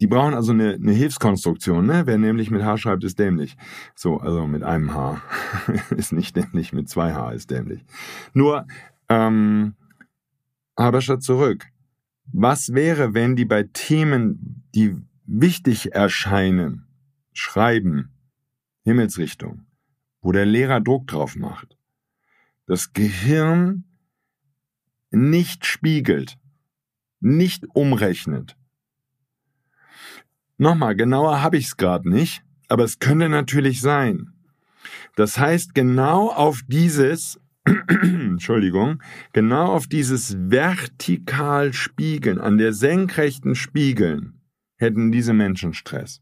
die 0.04 0.08
brauchen 0.08 0.34
also 0.34 0.52
eine, 0.52 0.74
eine 0.74 0.92
Hilfskonstruktion, 0.92 1.86
ne? 1.86 2.06
Wer 2.06 2.18
nämlich 2.18 2.52
mit 2.52 2.62
H 2.62 2.78
schreibt, 2.78 3.06
ist 3.06 3.20
dämlich. 3.20 3.56
So, 3.96 4.18
also 4.18 4.46
mit 4.48 4.62
einem 4.62 4.94
H 4.94 5.22
ist 5.96 6.12
nicht 6.12 6.36
dämlich, 6.36 6.74
mit 6.74 6.89
zwei 6.89 7.13
H 7.13 7.32
ist 7.32 7.52
dämlich. 7.52 7.86
Nur, 8.34 8.68
ähm, 9.08 9.76
aber 10.76 11.00
statt 11.00 11.24
zurück. 11.24 11.68
Was 12.34 12.74
wäre, 12.74 13.13
wenn 13.13 13.38
die 13.38 13.46
bei 13.46 13.63
Themen, 13.63 14.66
die 14.76 14.98
wichtig 15.26 15.94
erscheinen, 15.94 16.86
schreiben, 17.32 18.12
Himmelsrichtung, 18.84 19.66
wo 20.20 20.34
der 20.34 20.46
Lehrer 20.46 20.82
Druck 20.82 21.08
drauf 21.08 21.38
macht, 21.38 21.78
das 22.66 22.92
Gehirn 22.92 23.86
nicht 25.12 25.66
spiegelt, 25.66 26.38
nicht 27.22 27.63
umrechnet. 27.74 28.58
Nochmal, 30.63 30.95
genauer 30.95 31.41
habe 31.41 31.58
ich 31.58 31.65
es 31.65 31.76
gerade 31.76 32.10
nicht, 32.10 32.41
aber 32.69 32.86
es 32.86 32.99
könnte 32.99 33.28
natürlich 33.28 33.82
sein. 33.82 34.32
Das 35.17 35.38
heißt, 35.38 35.76
genau 35.76 36.30
auf 36.30 36.62
dieses, 36.69 37.38
Entschuldigung, 38.02 39.04
genau 39.34 39.73
auf 39.73 39.88
dieses 39.88 40.38
vertikal 40.39 41.73
Spiegeln, 41.73 42.39
an 42.39 42.58
der 42.58 42.71
senkrechten 42.71 43.56
Spiegeln, 43.56 44.39
hätten 44.78 45.12
diese 45.12 45.34
Menschen 45.34 45.73
Stress. 45.73 46.21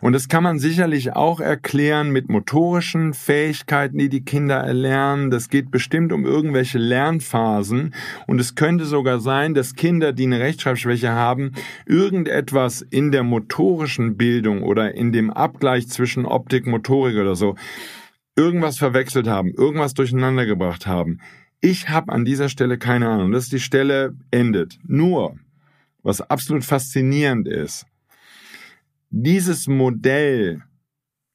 Und 0.00 0.12
das 0.12 0.28
kann 0.28 0.42
man 0.42 0.58
sicherlich 0.58 1.14
auch 1.14 1.40
erklären 1.40 2.10
mit 2.10 2.28
motorischen 2.28 3.14
Fähigkeiten, 3.14 3.98
die 3.98 4.08
die 4.08 4.24
Kinder 4.24 4.56
erlernen. 4.56 5.30
Das 5.30 5.48
geht 5.48 5.70
bestimmt 5.70 6.12
um 6.12 6.24
irgendwelche 6.24 6.78
Lernphasen. 6.78 7.94
Und 8.26 8.40
es 8.40 8.54
könnte 8.54 8.84
sogar 8.84 9.20
sein, 9.20 9.54
dass 9.54 9.74
Kinder, 9.74 10.12
die 10.12 10.24
eine 10.24 10.40
Rechtschreibschwäche 10.40 11.12
haben, 11.12 11.52
irgendetwas 11.86 12.82
in 12.82 13.12
der 13.12 13.22
motorischen 13.22 14.16
Bildung 14.16 14.62
oder 14.62 14.94
in 14.94 15.12
dem 15.12 15.30
Abgleich 15.30 15.88
zwischen 15.88 16.26
Optik, 16.26 16.66
Motorik 16.66 17.16
oder 17.16 17.36
so, 17.36 17.56
irgendwas 18.36 18.78
verwechselt 18.78 19.28
haben, 19.28 19.50
irgendwas 19.50 19.94
durcheinander 19.94 20.46
gebracht 20.46 20.86
haben. 20.86 21.20
Ich 21.60 21.88
habe 21.88 22.12
an 22.12 22.24
dieser 22.24 22.48
Stelle 22.48 22.76
keine 22.78 23.08
Ahnung. 23.08 23.32
Das 23.32 23.44
ist 23.44 23.52
die 23.52 23.60
Stelle 23.60 24.16
endet. 24.30 24.78
Nur, 24.84 25.36
was 26.02 26.20
absolut 26.20 26.64
faszinierend 26.64 27.46
ist, 27.46 27.86
dieses 29.12 29.68
Modell 29.68 30.62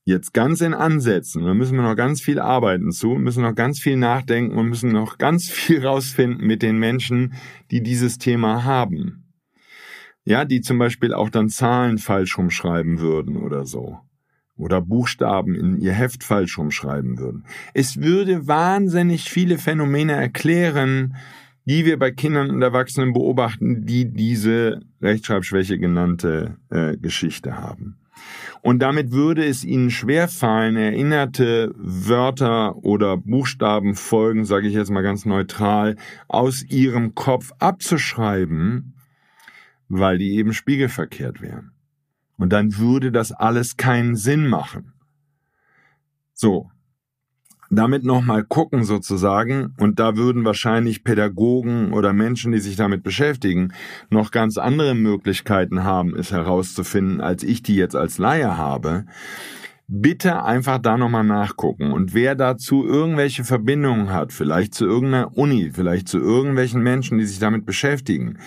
jetzt 0.04 0.34
ganz 0.34 0.62
in 0.62 0.74
Ansätzen, 0.74 1.46
da 1.46 1.54
müssen 1.54 1.76
wir 1.76 1.84
noch 1.84 1.96
ganz 1.96 2.22
viel 2.22 2.40
arbeiten 2.40 2.92
zu, 2.92 3.10
müssen 3.10 3.44
noch 3.44 3.56
ganz 3.56 3.80
viel 3.80 3.98
nachdenken 3.98 4.58
und 4.58 4.68
müssen 4.68 4.92
noch 4.92 5.18
ganz 5.18 5.50
viel 5.50 5.86
rausfinden 5.86 6.46
mit 6.46 6.64
den 6.64 6.78
Menschen, 6.78 7.34
die 7.72 7.84
dieses 7.84 8.18
Thema 8.18 8.64
haben. 8.64 9.24
Ja, 10.26 10.44
die 10.44 10.62
zum 10.62 10.78
Beispiel 10.78 11.14
auch 11.14 11.30
dann 11.30 11.50
Zahlen 11.50 12.00
falsch 12.00 12.38
rumschreiben 12.38 13.00
würden 13.00 13.38
oder 13.38 13.66
so. 13.66 14.00
Oder 14.58 14.82
Buchstaben 14.82 15.54
in 15.54 15.78
ihr 15.78 15.94
Heft 15.94 16.24
falsch 16.24 16.58
rumschreiben 16.58 17.20
würden. 17.20 17.46
Es 17.74 18.02
würde 18.02 18.48
wahnsinnig 18.48 19.30
viele 19.30 19.60
Phänomene 19.60 20.14
erklären, 20.14 21.16
die 21.68 21.84
wir 21.84 22.00
bei 22.00 22.12
Kindern 22.12 22.50
und 22.50 22.62
Erwachsenen 22.62 23.12
beobachten, 23.12 23.86
die 23.86 24.10
diese 24.10 24.80
Rechtschreibschwäche 25.02 25.78
genannte 25.78 26.56
äh, 26.70 26.96
Geschichte 26.96 27.58
haben. 27.58 27.98
Und 28.62 28.80
damit 28.80 29.12
würde 29.12 29.46
es 29.46 29.66
ihnen 29.66 29.92
schwerfallen, 29.92 30.78
erinnerte 30.78 31.74
Wörter 31.76 32.78
oder 32.78 33.18
Buchstabenfolgen, 33.18 34.46
sage 34.46 34.70
ich 34.70 34.76
jetzt 34.76 34.92
mal 34.92 35.04
ganz 35.04 35.26
neutral, 35.26 35.98
aus 36.30 36.64
ihrem 36.64 37.16
Kopf 37.16 37.52
abzuschreiben, 37.60 38.96
weil 39.90 40.18
die 40.18 40.36
eben 40.38 40.54
spiegelverkehrt 40.54 41.42
wären. 41.42 41.72
Und 42.38 42.54
dann 42.54 42.78
würde 42.78 43.12
das 43.12 43.34
alles 43.34 43.76
keinen 43.76 44.16
Sinn 44.16 44.48
machen. 44.48 44.94
So, 46.34 46.72
damit 47.70 48.04
nochmal 48.04 48.44
gucken 48.44 48.84
sozusagen, 48.84 49.74
und 49.78 50.00
da 50.00 50.16
würden 50.16 50.46
wahrscheinlich 50.46 51.04
Pädagogen 51.04 51.94
oder 51.94 52.14
Menschen, 52.14 52.52
die 52.52 52.60
sich 52.60 52.76
damit 52.76 53.04
beschäftigen, 53.04 53.74
noch 54.10 54.32
ganz 54.32 54.58
andere 54.58 54.96
Möglichkeiten 54.96 55.84
haben, 55.84 56.16
es 56.16 56.32
herauszufinden, 56.32 57.22
als 57.22 57.44
ich 57.44 57.64
die 57.64 57.76
jetzt 57.76 57.96
als 57.96 58.18
Laie 58.18 58.58
habe. 58.58 59.06
Bitte 59.90 60.44
einfach 60.44 60.80
da 60.80 60.98
nochmal 60.98 61.24
nachgucken. 61.24 61.94
Und 61.94 62.14
wer 62.14 62.36
dazu 62.36 62.86
irgendwelche 62.86 63.46
Verbindungen 63.46 64.12
hat, 64.12 64.34
vielleicht 64.34 64.74
zu 64.74 64.86
irgendeiner 64.86 65.38
Uni, 65.38 65.72
vielleicht 65.74 66.10
zu 66.10 66.20
irgendwelchen 66.20 66.82
Menschen, 66.82 67.18
die 67.18 67.26
sich 67.26 67.40
damit 67.40 67.66
beschäftigen, 67.66 68.38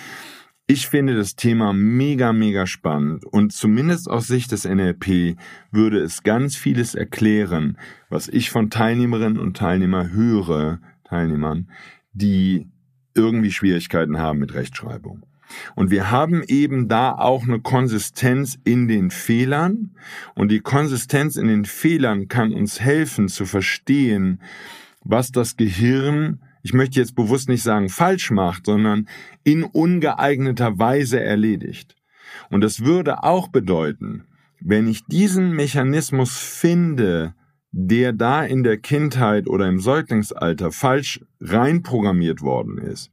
ich 0.71 0.87
finde 0.87 1.17
das 1.17 1.35
Thema 1.35 1.73
mega, 1.73 2.33
mega 2.33 2.65
spannend 2.65 3.25
und 3.25 3.53
zumindest 3.53 4.09
aus 4.09 4.29
Sicht 4.29 4.53
des 4.53 4.65
NLP 4.65 5.37
würde 5.73 5.99
es 5.99 6.23
ganz 6.23 6.55
vieles 6.55 6.95
erklären, 6.95 7.77
was 8.09 8.29
ich 8.29 8.51
von 8.51 8.71
Teilnehmerinnen 8.71 9.41
und 9.41 9.57
Teilnehmern 9.57 10.13
höre, 10.13 10.79
Teilnehmern, 11.03 11.69
die 12.13 12.69
irgendwie 13.17 13.51
Schwierigkeiten 13.51 14.19
haben 14.19 14.39
mit 14.39 14.55
Rechtschreibung. 14.55 15.27
Und 15.75 15.91
wir 15.91 16.13
haben 16.13 16.45
eben 16.47 16.87
da 16.87 17.17
auch 17.17 17.43
eine 17.43 17.59
Konsistenz 17.59 18.57
in 18.63 18.87
den 18.87 19.11
Fehlern. 19.11 19.97
Und 20.37 20.53
die 20.53 20.61
Konsistenz 20.61 21.35
in 21.35 21.49
den 21.49 21.65
Fehlern 21.65 22.29
kann 22.29 22.53
uns 22.53 22.81
helfen 22.81 23.27
zu 23.27 23.45
verstehen, 23.45 24.41
was 25.03 25.33
das 25.33 25.57
Gehirn 25.57 26.39
ich 26.63 26.73
möchte 26.73 27.01
jetzt 27.01 27.15
bewusst 27.15 27.49
nicht 27.49 27.63
sagen 27.63 27.89
falsch 27.89 28.31
macht, 28.31 28.67
sondern 28.67 29.09
in 29.45 29.65
ungeeigneter 29.65 30.79
Weise 30.79 31.21
erledigt. 31.21 31.97
Und 32.51 32.61
das 32.63 32.85
würde 32.85 33.23
auch 33.23 33.49
bedeuten, 33.49 34.25
wenn 34.61 34.87
ich 34.89 35.05
diesen 35.07 35.53
Mechanismus 35.53 36.39
finde, 36.39 37.35
der 37.73 38.13
da 38.13 38.45
in 38.45 38.65
der 38.65 38.79
Kindheit 38.79 39.47
oder 39.47 39.69
im 39.69 39.79
Säuglingsalter 39.79 40.73
falsch 40.73 41.21
reinprogrammiert 41.41 42.43
worden 42.43 42.79
ist. 42.79 43.13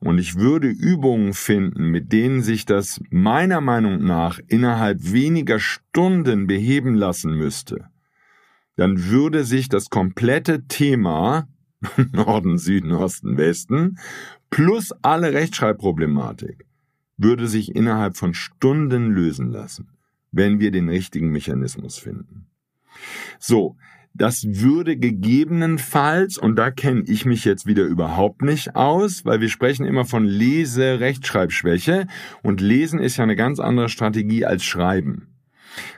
Und 0.00 0.18
ich 0.18 0.36
würde 0.36 0.68
Übungen 0.68 1.34
finden, 1.34 1.90
mit 1.90 2.10
denen 2.12 2.42
sich 2.42 2.64
das 2.64 3.00
meiner 3.10 3.60
Meinung 3.60 4.02
nach 4.04 4.40
innerhalb 4.48 5.12
weniger 5.12 5.58
Stunden 5.58 6.46
beheben 6.46 6.94
lassen 6.94 7.36
müsste. 7.36 7.88
Dann 8.76 9.10
würde 9.10 9.44
sich 9.44 9.68
das 9.68 9.90
komplette 9.90 10.66
Thema 10.68 11.48
Norden, 12.12 12.58
Süden, 12.58 12.92
Osten, 12.92 13.36
Westen, 13.36 13.98
plus 14.50 14.92
alle 15.02 15.32
Rechtschreibproblematik, 15.32 16.66
würde 17.16 17.48
sich 17.48 17.74
innerhalb 17.74 18.16
von 18.16 18.34
Stunden 18.34 19.10
lösen 19.10 19.50
lassen, 19.50 19.88
wenn 20.32 20.60
wir 20.60 20.70
den 20.70 20.88
richtigen 20.88 21.30
Mechanismus 21.30 21.98
finden. 21.98 22.46
So, 23.38 23.76
das 24.14 24.44
würde 24.48 24.96
gegebenenfalls, 24.96 26.38
und 26.38 26.56
da 26.56 26.70
kenne 26.72 27.04
ich 27.06 27.24
mich 27.24 27.44
jetzt 27.44 27.66
wieder 27.66 27.84
überhaupt 27.84 28.42
nicht 28.42 28.74
aus, 28.74 29.24
weil 29.24 29.40
wir 29.40 29.48
sprechen 29.48 29.86
immer 29.86 30.04
von 30.04 30.24
Lese-Rechtschreibschwäche 30.24 32.08
und 32.42 32.60
Lesen 32.60 32.98
ist 32.98 33.16
ja 33.16 33.24
eine 33.24 33.36
ganz 33.36 33.60
andere 33.60 33.88
Strategie 33.88 34.44
als 34.44 34.64
Schreiben. 34.64 35.28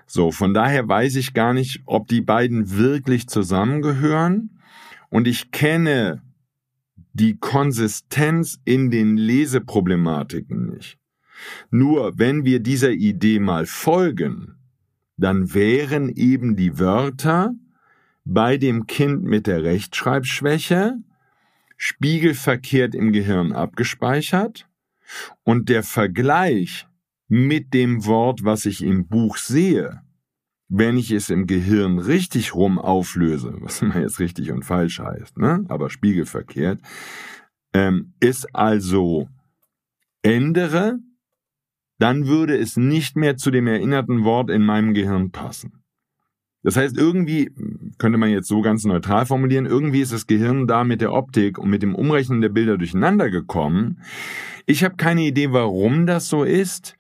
So, 0.06 0.32
von 0.32 0.52
daher 0.52 0.86
weiß 0.86 1.16
ich 1.16 1.32
gar 1.32 1.54
nicht, 1.54 1.82
ob 1.86 2.08
die 2.08 2.20
beiden 2.20 2.76
wirklich 2.76 3.26
zusammengehören 3.28 4.50
und 5.10 5.28
ich 5.28 5.50
kenne 5.50 6.22
die 7.12 7.36
Konsistenz 7.38 8.58
in 8.64 8.90
den 8.90 9.16
Leseproblematiken 9.16 10.70
nicht. 10.70 10.98
Nur 11.70 12.18
wenn 12.18 12.44
wir 12.44 12.60
dieser 12.60 12.90
Idee 12.90 13.38
mal 13.38 13.66
folgen, 13.66 14.56
dann 15.16 15.52
wären 15.52 16.08
eben 16.08 16.56
die 16.56 16.78
Wörter 16.78 17.54
bei 18.24 18.56
dem 18.56 18.86
Kind 18.86 19.24
mit 19.24 19.46
der 19.46 19.62
Rechtschreibschwäche 19.64 20.98
spiegelverkehrt 21.76 22.94
im 22.94 23.12
Gehirn 23.12 23.52
abgespeichert 23.52 24.68
und 25.44 25.68
der 25.68 25.82
Vergleich 25.82 26.86
mit 27.28 27.74
dem 27.74 28.04
Wort, 28.04 28.44
was 28.44 28.66
ich 28.66 28.82
im 28.82 29.06
Buch 29.08 29.36
sehe, 29.36 30.02
wenn 30.70 30.96
ich 30.96 31.10
es 31.10 31.30
im 31.30 31.46
Gehirn 31.46 31.98
richtig 31.98 32.54
rum 32.54 32.78
auflöse, 32.78 33.54
was 33.60 33.82
immer 33.82 34.00
jetzt 34.00 34.20
richtig 34.20 34.50
und 34.52 34.64
falsch 34.64 35.00
heißt, 35.00 35.36
ne? 35.36 35.64
aber 35.68 35.90
spiegelverkehrt, 35.90 36.80
ähm, 37.74 38.14
ist 38.20 38.54
also 38.54 39.28
ändere, 40.22 40.98
dann 41.98 42.26
würde 42.26 42.56
es 42.56 42.76
nicht 42.76 43.16
mehr 43.16 43.36
zu 43.36 43.50
dem 43.50 43.66
erinnerten 43.66 44.24
Wort 44.24 44.48
in 44.48 44.64
meinem 44.64 44.94
Gehirn 44.94 45.32
passen. 45.32 45.82
Das 46.62 46.76
heißt, 46.76 46.96
irgendwie, 46.96 47.50
könnte 47.98 48.18
man 48.18 48.30
jetzt 48.30 48.48
so 48.48 48.60
ganz 48.60 48.84
neutral 48.84 49.24
formulieren, 49.26 49.66
irgendwie 49.66 50.02
ist 50.02 50.12
das 50.12 50.26
Gehirn 50.26 50.66
da 50.66 50.84
mit 50.84 51.00
der 51.00 51.12
Optik 51.12 51.58
und 51.58 51.70
mit 51.70 51.82
dem 51.82 51.94
Umrechnen 51.94 52.42
der 52.42 52.50
Bilder 52.50 52.76
durcheinander 52.76 53.30
gekommen. 53.30 54.00
Ich 54.66 54.84
habe 54.84 54.96
keine 54.96 55.22
Idee, 55.22 55.52
warum 55.52 56.06
das 56.06 56.28
so 56.28 56.44
ist. 56.44 56.96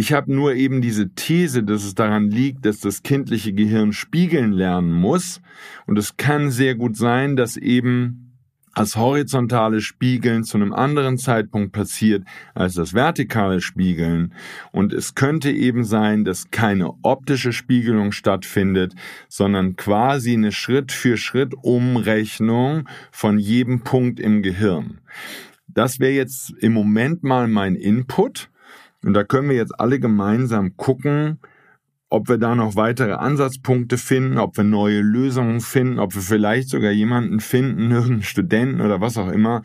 Ich 0.00 0.14
habe 0.14 0.32
nur 0.32 0.54
eben 0.54 0.80
diese 0.80 1.10
These, 1.10 1.62
dass 1.62 1.84
es 1.84 1.94
daran 1.94 2.30
liegt, 2.30 2.64
dass 2.64 2.80
das 2.80 3.02
kindliche 3.02 3.52
Gehirn 3.52 3.92
spiegeln 3.92 4.50
lernen 4.50 4.94
muss. 4.94 5.42
Und 5.86 5.98
es 5.98 6.16
kann 6.16 6.50
sehr 6.50 6.74
gut 6.74 6.96
sein, 6.96 7.36
dass 7.36 7.58
eben 7.58 8.38
das 8.74 8.96
horizontale 8.96 9.82
Spiegeln 9.82 10.42
zu 10.42 10.56
einem 10.56 10.72
anderen 10.72 11.18
Zeitpunkt 11.18 11.72
passiert 11.72 12.24
als 12.54 12.72
das 12.72 12.94
vertikale 12.94 13.60
Spiegeln. 13.60 14.32
Und 14.72 14.94
es 14.94 15.14
könnte 15.14 15.50
eben 15.50 15.84
sein, 15.84 16.24
dass 16.24 16.50
keine 16.50 16.94
optische 17.02 17.52
Spiegelung 17.52 18.12
stattfindet, 18.12 18.94
sondern 19.28 19.76
quasi 19.76 20.32
eine 20.32 20.52
Schritt 20.52 20.92
für 20.92 21.18
Schritt 21.18 21.52
Umrechnung 21.60 22.88
von 23.12 23.38
jedem 23.38 23.82
Punkt 23.82 24.18
im 24.18 24.40
Gehirn. 24.40 25.02
Das 25.68 26.00
wäre 26.00 26.12
jetzt 26.12 26.54
im 26.58 26.72
Moment 26.72 27.22
mal 27.22 27.48
mein 27.48 27.74
Input. 27.74 28.48
Und 29.04 29.14
da 29.14 29.24
können 29.24 29.48
wir 29.48 29.56
jetzt 29.56 29.78
alle 29.78 29.98
gemeinsam 29.98 30.76
gucken, 30.76 31.38
ob 32.12 32.28
wir 32.28 32.38
da 32.38 32.56
noch 32.56 32.74
weitere 32.74 33.12
Ansatzpunkte 33.12 33.96
finden, 33.96 34.38
ob 34.38 34.56
wir 34.56 34.64
neue 34.64 35.00
Lösungen 35.00 35.60
finden, 35.60 36.00
ob 36.00 36.12
wir 36.16 36.22
vielleicht 36.22 36.68
sogar 36.68 36.90
jemanden 36.90 37.38
finden, 37.38 37.90
irgendeinen 37.92 38.22
Studenten 38.24 38.80
oder 38.80 39.00
was 39.00 39.16
auch 39.16 39.28
immer, 39.28 39.62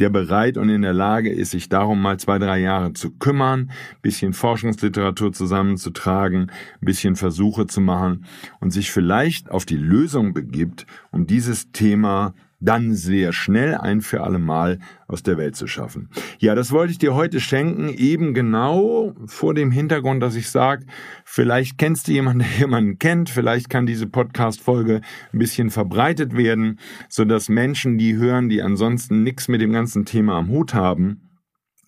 der 0.00 0.08
bereit 0.08 0.56
und 0.56 0.70
in 0.70 0.80
der 0.80 0.94
Lage 0.94 1.30
ist, 1.30 1.50
sich 1.50 1.68
darum 1.68 2.00
mal 2.00 2.18
zwei, 2.18 2.38
drei 2.38 2.60
Jahre 2.60 2.94
zu 2.94 3.10
kümmern, 3.10 3.70
bisschen 4.00 4.32
Forschungsliteratur 4.32 5.32
zusammenzutragen, 5.34 6.50
bisschen 6.80 7.14
Versuche 7.14 7.66
zu 7.66 7.82
machen 7.82 8.24
und 8.60 8.70
sich 8.70 8.90
vielleicht 8.90 9.50
auf 9.50 9.66
die 9.66 9.76
Lösung 9.76 10.32
begibt, 10.32 10.86
um 11.10 11.26
dieses 11.26 11.72
Thema 11.72 12.34
dann 12.62 12.94
sehr 12.94 13.32
schnell 13.32 13.74
ein 13.74 14.00
für 14.00 14.22
alle 14.22 14.38
Mal 14.38 14.78
aus 15.08 15.22
der 15.22 15.36
Welt 15.36 15.56
zu 15.56 15.66
schaffen. 15.66 16.08
Ja, 16.38 16.54
das 16.54 16.72
wollte 16.72 16.92
ich 16.92 16.98
dir 16.98 17.14
heute 17.14 17.40
schenken, 17.40 17.88
eben 17.88 18.34
genau 18.34 19.14
vor 19.26 19.52
dem 19.52 19.70
Hintergrund, 19.70 20.22
dass 20.22 20.36
ich 20.36 20.48
sage, 20.48 20.86
vielleicht 21.24 21.76
kennst 21.76 22.08
du 22.08 22.12
jemanden, 22.12 22.40
der 22.40 22.58
jemanden 22.58 22.98
kennt, 22.98 23.28
vielleicht 23.28 23.68
kann 23.68 23.86
diese 23.86 24.06
Podcast-Folge 24.06 25.00
ein 25.32 25.38
bisschen 25.38 25.70
verbreitet 25.70 26.36
werden, 26.36 26.78
sodass 27.08 27.48
Menschen, 27.48 27.98
die 27.98 28.16
hören, 28.16 28.48
die 28.48 28.62
ansonsten 28.62 29.22
nichts 29.22 29.48
mit 29.48 29.60
dem 29.60 29.72
ganzen 29.72 30.04
Thema 30.04 30.38
am 30.38 30.48
Hut 30.48 30.72
haben, 30.72 31.31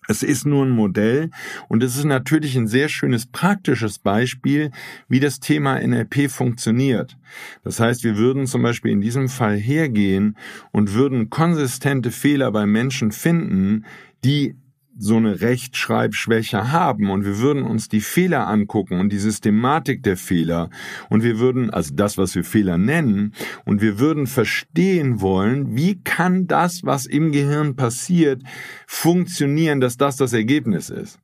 es 0.07 0.23
ist 0.23 0.45
nur 0.45 0.65
ein 0.65 0.69
Modell 0.69 1.29
und 1.67 1.83
es 1.83 1.97
ist 1.97 2.05
natürlich 2.05 2.55
ein 2.55 2.67
sehr 2.67 2.89
schönes 2.89 3.25
praktisches 3.25 3.99
Beispiel, 3.99 4.71
wie 5.07 5.19
das 5.19 5.39
Thema 5.39 5.79
NLP 5.79 6.29
funktioniert. 6.29 7.17
Das 7.63 7.79
heißt, 7.79 8.03
wir 8.03 8.17
würden 8.17 8.47
zum 8.47 8.61
Beispiel 8.61 8.91
in 8.91 9.01
diesem 9.01 9.29
Fall 9.29 9.57
hergehen 9.57 10.37
und 10.71 10.93
würden 10.93 11.29
konsistente 11.29 12.11
Fehler 12.11 12.51
bei 12.51 12.65
Menschen 12.65 13.11
finden, 13.11 13.85
die 14.23 14.55
so 14.97 15.17
eine 15.17 15.41
Rechtschreibschwäche 15.41 16.71
haben 16.71 17.09
und 17.09 17.25
wir 17.25 17.39
würden 17.39 17.63
uns 17.63 17.89
die 17.89 18.01
Fehler 18.01 18.47
angucken 18.47 18.99
und 18.99 19.11
die 19.11 19.19
Systematik 19.19 20.03
der 20.03 20.15
Fehler 20.17 20.69
und 21.09 21.23
wir 21.23 21.39
würden, 21.39 21.69
also 21.69 21.93
das, 21.93 22.17
was 22.17 22.33
wir 22.35 22.43
Fehler 22.43 22.77
nennen, 22.77 23.33
und 23.65 23.81
wir 23.81 23.99
würden 23.99 24.27
verstehen 24.27 25.21
wollen, 25.21 25.75
wie 25.75 26.01
kann 26.01 26.47
das, 26.47 26.83
was 26.83 27.05
im 27.05 27.31
Gehirn 27.31 27.75
passiert, 27.75 28.41
funktionieren, 28.87 29.81
dass 29.81 29.97
das 29.97 30.15
das 30.15 30.33
Ergebnis 30.33 30.89
ist. 30.89 31.19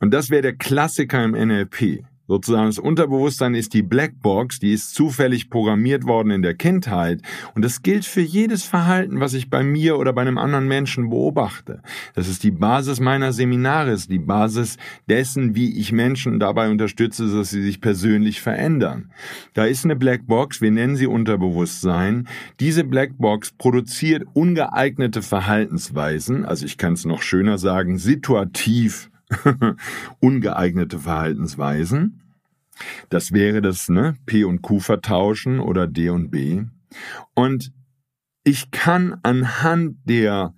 Und 0.00 0.14
das 0.14 0.30
wäre 0.30 0.42
der 0.42 0.56
Klassiker 0.56 1.22
im 1.22 1.32
NLP. 1.32 2.04
Sozusagen 2.30 2.66
das 2.66 2.78
Unterbewusstsein 2.78 3.56
ist 3.56 3.74
die 3.74 3.82
Blackbox, 3.82 4.60
die 4.60 4.72
ist 4.72 4.94
zufällig 4.94 5.50
programmiert 5.50 6.04
worden 6.04 6.30
in 6.30 6.42
der 6.42 6.54
Kindheit. 6.54 7.22
Und 7.56 7.64
das 7.64 7.82
gilt 7.82 8.04
für 8.04 8.20
jedes 8.20 8.62
Verhalten, 8.62 9.18
was 9.18 9.34
ich 9.34 9.50
bei 9.50 9.64
mir 9.64 9.98
oder 9.98 10.12
bei 10.12 10.22
einem 10.22 10.38
anderen 10.38 10.68
Menschen 10.68 11.10
beobachte. 11.10 11.82
Das 12.14 12.28
ist 12.28 12.44
die 12.44 12.52
Basis 12.52 13.00
meiner 13.00 13.32
Seminare, 13.32 13.90
ist 13.90 14.12
die 14.12 14.20
Basis 14.20 14.76
dessen, 15.08 15.56
wie 15.56 15.76
ich 15.76 15.90
Menschen 15.90 16.38
dabei 16.38 16.70
unterstütze, 16.70 17.26
dass 17.26 17.50
sie 17.50 17.62
sich 17.62 17.80
persönlich 17.80 18.40
verändern. 18.40 19.10
Da 19.54 19.64
ist 19.64 19.84
eine 19.84 19.96
Blackbox, 19.96 20.60
wir 20.60 20.70
nennen 20.70 20.94
sie 20.94 21.08
Unterbewusstsein. 21.08 22.28
Diese 22.60 22.84
Blackbox 22.84 23.54
produziert 23.58 24.22
ungeeignete 24.34 25.22
Verhaltensweisen, 25.22 26.44
also 26.44 26.64
ich 26.64 26.78
kann 26.78 26.92
es 26.92 27.04
noch 27.04 27.22
schöner 27.22 27.58
sagen, 27.58 27.98
situativ 27.98 29.10
ungeeignete 30.20 30.98
Verhaltensweisen. 30.98 32.20
Das 33.08 33.32
wäre 33.32 33.60
das 33.60 33.88
ne, 33.88 34.16
P 34.26 34.44
und 34.44 34.62
Q 34.62 34.80
vertauschen 34.80 35.60
oder 35.60 35.86
D 35.86 36.08
und 36.10 36.30
B. 36.30 36.64
Und 37.34 37.72
ich 38.42 38.70
kann 38.70 39.18
anhand 39.22 39.96
der 40.04 40.54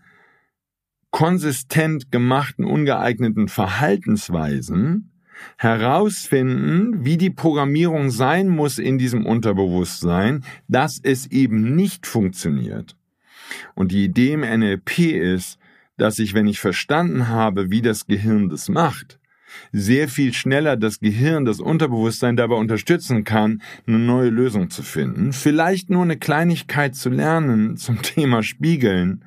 konsistent 1.11 2.11
gemachten 2.11 2.65
ungeeigneten 2.65 3.49
Verhaltensweisen 3.49 5.13
herausfinden, 5.59 7.05
wie 7.05 7.17
die 7.17 7.31
Programmierung 7.31 8.11
sein 8.11 8.49
muss 8.49 8.79
in 8.79 8.99
diesem 8.99 9.27
Unterbewusstsein, 9.27 10.45
dass 10.69 11.01
es 11.03 11.27
eben 11.27 11.75
nicht 11.75 12.07
funktioniert. 12.07 12.97
Und 13.75 13.93
die 13.93 14.05
Idee 14.05 14.33
im 14.33 14.41
NLP 14.41 14.99
ist, 15.01 15.59
dass 16.03 16.19
ich, 16.19 16.35
wenn 16.35 16.49
ich 16.49 16.59
verstanden 16.59 17.29
habe, 17.29 17.71
wie 17.71 17.81
das 17.81 18.09
Gehirn 18.09 18.49
das 18.49 18.69
macht, 18.69 19.21
sehr 19.71 20.09
viel 20.09 20.35
schneller 20.35 20.77
das 20.77 20.99
Gehirn, 20.99 21.45
das 21.45 21.61
Unterbewusstsein 21.61 22.37
dabei 22.37 22.57
unterstützen 22.57 23.23
kann, 23.23 23.63
eine 23.87 24.01
neue 24.01 24.31
Lösung 24.31 24.69
zu 24.69 24.83
finden. 24.83 25.33
Vielleicht 25.33 25.91
nur 25.91 26.03
eine 26.03 26.17
Kleinigkeit 26.17 26.97
zu 26.97 27.09
lernen 27.09 27.77
zum 27.77 28.03
Thema 28.03 28.43
Spiegeln, 28.43 29.25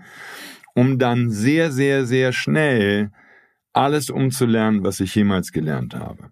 um 0.74 1.00
dann 1.00 1.32
sehr, 1.32 1.72
sehr, 1.72 2.06
sehr 2.06 2.34
schnell 2.34 3.12
alles 3.72 4.10
umzulernen, 4.10 4.84
was 4.84 5.00
ich 5.00 5.16
jemals 5.16 5.54
gelernt 5.54 5.96
habe. 5.96 6.30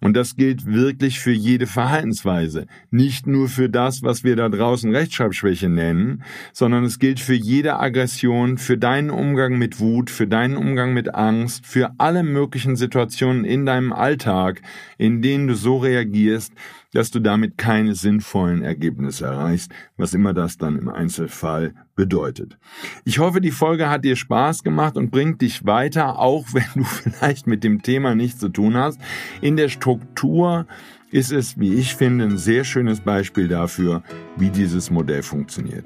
Und 0.00 0.16
das 0.16 0.36
gilt 0.36 0.66
wirklich 0.66 1.20
für 1.20 1.32
jede 1.32 1.66
Verhaltensweise. 1.66 2.66
Nicht 2.90 3.26
nur 3.26 3.48
für 3.48 3.68
das, 3.68 4.02
was 4.02 4.24
wir 4.24 4.36
da 4.36 4.48
draußen 4.48 4.94
Rechtschreibschwäche 4.94 5.68
nennen, 5.68 6.22
sondern 6.52 6.84
es 6.84 6.98
gilt 6.98 7.20
für 7.20 7.34
jede 7.34 7.78
Aggression, 7.78 8.58
für 8.58 8.78
deinen 8.78 9.10
Umgang 9.10 9.58
mit 9.58 9.80
Wut, 9.80 10.10
für 10.10 10.26
deinen 10.26 10.56
Umgang 10.56 10.92
mit 10.92 11.14
Angst, 11.14 11.66
für 11.66 11.92
alle 11.98 12.22
möglichen 12.22 12.76
Situationen 12.76 13.44
in 13.44 13.66
deinem 13.66 13.92
Alltag, 13.92 14.62
in 14.98 15.22
denen 15.22 15.48
du 15.48 15.54
so 15.54 15.78
reagierst, 15.78 16.52
dass 16.94 17.10
du 17.10 17.20
damit 17.20 17.58
keine 17.58 17.94
sinnvollen 17.94 18.62
Ergebnisse 18.62 19.26
erreichst, 19.26 19.70
was 19.96 20.14
immer 20.14 20.32
das 20.32 20.56
dann 20.56 20.78
im 20.78 20.88
Einzelfall 20.88 21.74
bedeutet. 21.96 22.58
Ich 23.04 23.18
hoffe, 23.18 23.40
die 23.40 23.50
Folge 23.50 23.90
hat 23.90 24.04
dir 24.04 24.16
Spaß 24.16 24.62
gemacht 24.62 24.96
und 24.96 25.10
bringt 25.10 25.42
dich 25.42 25.66
weiter, 25.66 26.18
auch 26.18 26.46
wenn 26.52 26.64
du 26.74 26.84
vielleicht 26.84 27.46
mit 27.46 27.64
dem 27.64 27.82
Thema 27.82 28.14
nichts 28.14 28.40
zu 28.40 28.48
tun 28.48 28.76
hast. 28.76 28.98
In 29.40 29.56
der 29.56 29.68
Struktur 29.68 30.66
ist 31.14 31.30
es, 31.30 31.60
wie 31.60 31.74
ich 31.74 31.94
finde, 31.94 32.24
ein 32.24 32.38
sehr 32.38 32.64
schönes 32.64 32.98
Beispiel 32.98 33.46
dafür, 33.46 34.02
wie 34.36 34.50
dieses 34.50 34.90
Modell 34.90 35.22
funktioniert. 35.22 35.84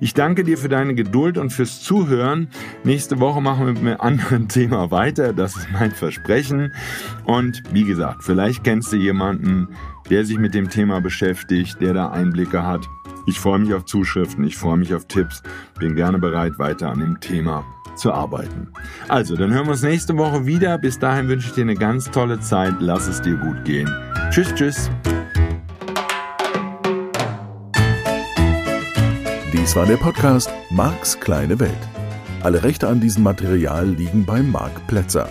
Ich 0.00 0.14
danke 0.14 0.42
dir 0.42 0.56
für 0.56 0.70
deine 0.70 0.94
Geduld 0.94 1.36
und 1.36 1.50
fürs 1.50 1.82
Zuhören. 1.82 2.48
Nächste 2.82 3.20
Woche 3.20 3.42
machen 3.42 3.66
wir 3.66 3.74
mit 3.74 3.82
einem 3.82 4.00
anderen 4.00 4.48
Thema 4.48 4.90
weiter. 4.90 5.34
Das 5.34 5.54
ist 5.54 5.70
mein 5.70 5.90
Versprechen. 5.90 6.72
Und 7.24 7.62
wie 7.72 7.84
gesagt, 7.84 8.24
vielleicht 8.24 8.64
kennst 8.64 8.90
du 8.90 8.96
jemanden, 8.96 9.68
der 10.10 10.24
sich 10.24 10.38
mit 10.38 10.54
dem 10.54 10.68
Thema 10.68 11.00
beschäftigt, 11.00 11.80
der 11.80 11.94
da 11.94 12.10
Einblicke 12.10 12.66
hat. 12.66 12.86
Ich 13.26 13.38
freue 13.38 13.60
mich 13.60 13.72
auf 13.74 13.84
Zuschriften, 13.84 14.44
ich 14.44 14.56
freue 14.56 14.76
mich 14.76 14.94
auf 14.94 15.06
Tipps, 15.06 15.42
bin 15.78 15.94
gerne 15.94 16.18
bereit, 16.18 16.58
weiter 16.58 16.90
an 16.90 16.98
dem 16.98 17.20
Thema 17.20 17.64
zu 17.96 18.12
arbeiten. 18.12 18.68
Also, 19.08 19.36
dann 19.36 19.52
hören 19.52 19.66
wir 19.66 19.72
uns 19.72 19.82
nächste 19.82 20.16
Woche 20.16 20.46
wieder. 20.46 20.78
Bis 20.78 20.98
dahin 20.98 21.28
wünsche 21.28 21.48
ich 21.48 21.54
dir 21.54 21.62
eine 21.62 21.74
ganz 21.74 22.10
tolle 22.10 22.40
Zeit. 22.40 22.74
Lass 22.80 23.06
es 23.06 23.20
dir 23.20 23.36
gut 23.36 23.64
gehen. 23.64 23.90
Tschüss, 24.30 24.54
tschüss. 24.54 24.90
Dies 29.52 29.76
war 29.76 29.86
der 29.86 29.96
Podcast 29.96 30.50
Marks 30.70 31.18
kleine 31.20 31.58
Welt. 31.60 31.88
Alle 32.42 32.62
Rechte 32.62 32.88
an 32.88 33.00
diesem 33.00 33.22
Material 33.22 33.86
liegen 33.86 34.24
bei 34.24 34.42
Marc 34.42 34.86
Plätzer. 34.86 35.30